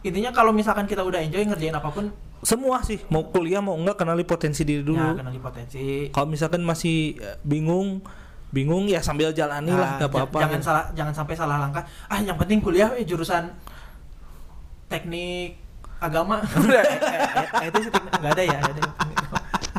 intinya 0.00 0.30
kalau 0.30 0.48
misalkan 0.48 0.86
kita 0.86 1.02
udah 1.02 1.20
enjoy 1.20 1.42
ngerjain 1.42 1.74
apa 1.74 1.90
pun 1.90 2.08
semua 2.42 2.82
sih 2.82 2.98
mau 3.06 3.22
kuliah 3.30 3.62
mau 3.62 3.78
enggak 3.78 4.02
kenali 4.02 4.26
potensi 4.26 4.66
diri 4.66 4.82
dulu. 4.82 4.98
Ya 4.98 5.14
kenali 5.14 5.38
potensi. 5.38 6.10
Kalau 6.10 6.26
misalkan 6.26 6.62
masih 6.66 7.14
eh, 7.16 7.38
bingung 7.46 8.02
bingung 8.52 8.84
ya 8.84 9.00
sambil 9.00 9.32
jalani 9.32 9.72
lah 9.72 9.96
Nah, 9.96 9.98
nggak 10.04 10.10
apa-apa. 10.12 10.38
jangan 10.44 10.60
gitu. 10.60 10.66
salah 10.68 10.84
jangan 10.92 11.14
sampai 11.14 11.34
salah 11.38 11.56
langkah. 11.62 11.86
Ah 12.10 12.20
yang 12.20 12.36
penting 12.36 12.58
kuliah 12.60 12.90
eh, 12.98 13.06
jurusan 13.06 13.48
teknik 14.90 15.56
agama. 16.02 16.42
Eh, 16.68 16.82
eh, 16.82 17.46
eh, 17.62 17.66
itu 17.70 17.78
sih 17.86 17.90
nggak 17.94 18.32
ada 18.34 18.42
ya 18.42 18.58
ada 18.58 18.82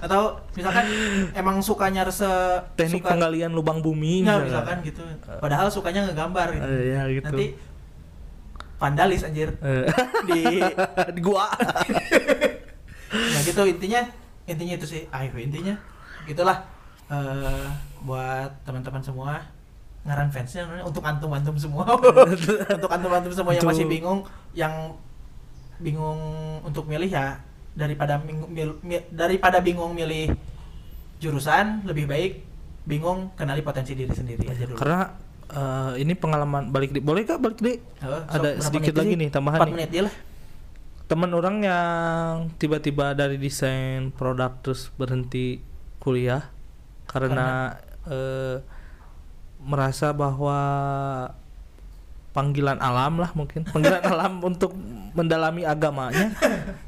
atau 0.03 0.35
misalkan 0.51 0.83
emang 1.31 1.63
sukanya 1.63 2.03
rese 2.03 2.27
teknik 2.75 3.07
suka, 3.07 3.15
penggalian 3.15 3.55
lubang 3.55 3.79
bumi 3.79 4.19
misalkan. 4.27 4.83
gitu. 4.83 4.99
Padahal 5.39 5.71
sukanya 5.71 6.11
ngegambar. 6.11 6.59
Gitu. 6.59 6.65
Eh, 6.67 6.83
ya 6.91 7.01
gitu. 7.07 7.25
Nanti 7.31 7.45
vandalis 8.75 9.23
anjir. 9.23 9.55
Di 10.27 10.59
di 11.15 11.19
gua 11.23 11.47
nah 13.13 13.41
gitu. 13.41 13.61
Intinya 13.63 14.01
intinya 14.43 14.73
itu 14.75 14.85
sih 14.85 15.01
ayo 15.07 15.31
intinya 15.37 15.77
gitulah 16.25 16.65
eh 17.07 17.67
buat 18.01 18.51
teman-teman 18.63 18.99
semua 18.99 19.39
ngaran 20.03 20.27
fansnya 20.27 20.67
untuk 20.83 20.99
antum-antum 20.99 21.55
semua. 21.55 21.87
Untuk 22.75 22.91
antum-antum 22.91 23.31
semua 23.31 23.55
yang 23.55 23.63
masih 23.63 23.87
bingung 23.87 24.19
yang 24.51 24.91
bingung 25.79 26.19
untuk 26.61 26.85
milih 26.85 27.07
ya 27.07 27.39
daripada 27.73 28.19
mil- 28.19 28.77
mi- 28.79 29.07
daripada 29.09 29.57
bingung 29.57 29.91
milih 29.91 30.35
jurusan 31.17 31.81
lebih 31.83 32.05
baik 32.05 32.43
bingung 32.83 33.31
kenali 33.33 33.63
potensi 33.63 33.95
diri 33.95 34.11
sendiri 34.11 34.43
aja 34.45 34.67
dulu. 34.67 34.75
Karena 34.75 35.07
eh, 35.47 36.03
ini 36.03 36.13
pengalaman 36.13 36.67
balik 36.67 36.91
di 36.91 36.99
boleh 36.99 37.23
kak 37.23 37.39
balik 37.39 37.59
di? 37.59 37.79
Oh, 38.03 38.21
sok, 38.27 38.35
ada 38.37 38.49
sedikit 38.59 38.93
lagi 38.93 39.15
sih? 39.15 39.19
nih 39.19 39.29
tambahan 39.31 39.57
Empat 39.57 39.67
nih. 39.67 39.75
menit 39.79 39.89
dia 39.89 40.03
lah 40.03 40.13
teman 41.07 41.31
orang 41.35 41.61
yang 41.61 42.49
tiba-tiba 42.57 43.13
dari 43.13 43.35
desain 43.37 44.09
produk 44.15 44.55
terus 44.63 44.89
berhenti 44.95 45.59
kuliah 45.99 46.49
karena, 47.05 47.77
eh, 48.09 48.57
merasa 49.63 50.11
bahwa 50.11 50.59
panggilan 52.33 52.81
alam 52.81 53.21
lah 53.21 53.31
mungkin. 53.37 53.63
Panggilan 53.69 54.03
alam 54.11 54.41
untuk 54.41 54.73
mendalami 55.13 55.63
agamanya. 55.63 56.33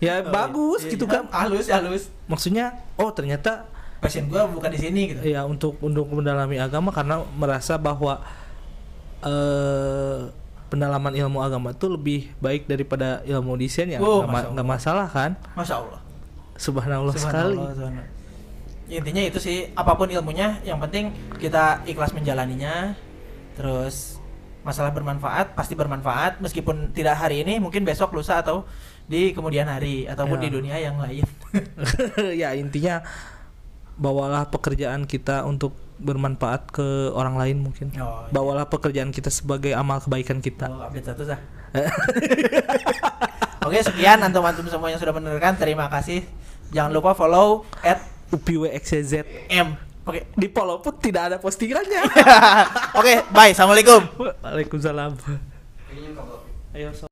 Ya 0.01 0.25
Oh, 0.25 0.33
bagus 0.33 0.83
iya, 0.83 0.91
gitu 0.97 1.05
iya. 1.07 1.13
kan. 1.21 1.23
Halus 1.31 1.69
halus. 1.69 2.03
Maksudnya 2.25 2.81
oh 2.97 3.13
ternyata 3.13 3.69
passion 4.01 4.27
gua 4.27 4.49
bukan 4.49 4.73
di 4.73 4.79
sini 4.81 5.01
gitu. 5.13 5.21
Ya 5.23 5.45
untuk 5.45 5.77
untuk 5.79 6.09
mendalami 6.09 6.57
agama 6.57 6.89
karena 6.91 7.21
merasa 7.37 7.77
bahwa 7.77 8.19
eh 9.23 10.44
pendalaman 10.65 11.13
ilmu 11.13 11.39
agama 11.39 11.71
itu 11.71 11.85
lebih 11.85 12.33
baik 12.37 12.65
daripada 12.65 13.21
ilmu 13.23 13.53
desain 13.55 13.87
ya 13.87 13.97
Oh, 13.97 14.25
nggak 14.25 14.53
ma- 14.65 14.75
masalah 14.75 15.05
kan 15.05 15.37
masya 15.53 15.79
allah 15.79 16.01
subhanallah, 16.55 17.13
sekali 17.13 17.55
Subhanallah, 17.55 17.73
subhanallah. 17.73 18.13
Intinya 18.85 19.21
itu 19.23 19.41
sih 19.41 19.57
apa 19.73 19.93
pun 19.93 20.05
ilmunya 20.07 20.61
yang 20.61 20.77
penting 20.77 21.09
kita 21.35 21.81
ikhlas 21.83 22.13
menjalaninya. 22.13 22.93
Terus 23.57 24.21
masalah 24.61 24.89
bermanfaat 24.89 25.53
pasti 25.53 25.73
bermanfaat 25.73 26.37
meskipun 26.37 26.89
tidak 26.91 27.17
hari 27.17 27.41
ini 27.41 27.57
mungkin 27.57 27.81
besok 27.81 28.13
lusa 28.13 28.41
atau 28.41 28.65
di 29.05 29.33
kemudian 29.33 29.65
hari 29.65 30.05
ataupun 30.05 30.37
Ya. 30.37 30.43
di 30.43 30.49
dunia 30.49 30.77
yang 30.77 30.97
lain. 30.97 31.25
ya 32.41 32.53
intinya 32.53 33.01
bawalah 33.95 34.49
pekerjaan 34.49 35.05
kita 35.05 35.41
untuk 35.43 35.73
bermanfaat 35.97 36.69
ke 36.69 36.83
orang 37.11 37.35
lain 37.35 37.57
mungkin 37.61 37.87
Oh, 37.95 38.23
iya. 38.23 38.29
bawalah 38.29 38.65
pekerjaan 38.65 39.09
kita 39.09 39.27
sebagai 39.27 39.71
amal 39.71 39.99
kebaikan 39.99 40.39
kita 40.39 40.67
Oh, 40.67 40.83
update 40.83 41.07
satu 41.07 41.23
sah. 41.23 41.39
Oke, 43.65 43.81
sekian 43.81 44.21
antum-antum 44.21 44.65
semua 44.65 44.87
yang 44.87 44.97
sudah 44.97 45.11
mendengarkan. 45.11 45.55
Terima 45.55 45.87
kasih. 45.87 46.21
Jangan 46.69 46.91
lupa 46.91 47.11
follow 47.11 47.63
at 47.81 47.97
UPWXZ 48.29 49.25
M. 49.49 49.73
Oke. 50.03 50.29
di 50.31 50.47
follow 50.47 50.77
pun 50.79 50.93
tidak 50.95 51.33
ada 51.33 51.37
postingannya 51.37 51.97
Oke, 52.99 53.25
bye. 53.27 53.49
Assalamualaikum. 53.49 54.05
Waalaikumsalam 54.41 55.17
ayo 56.75 56.91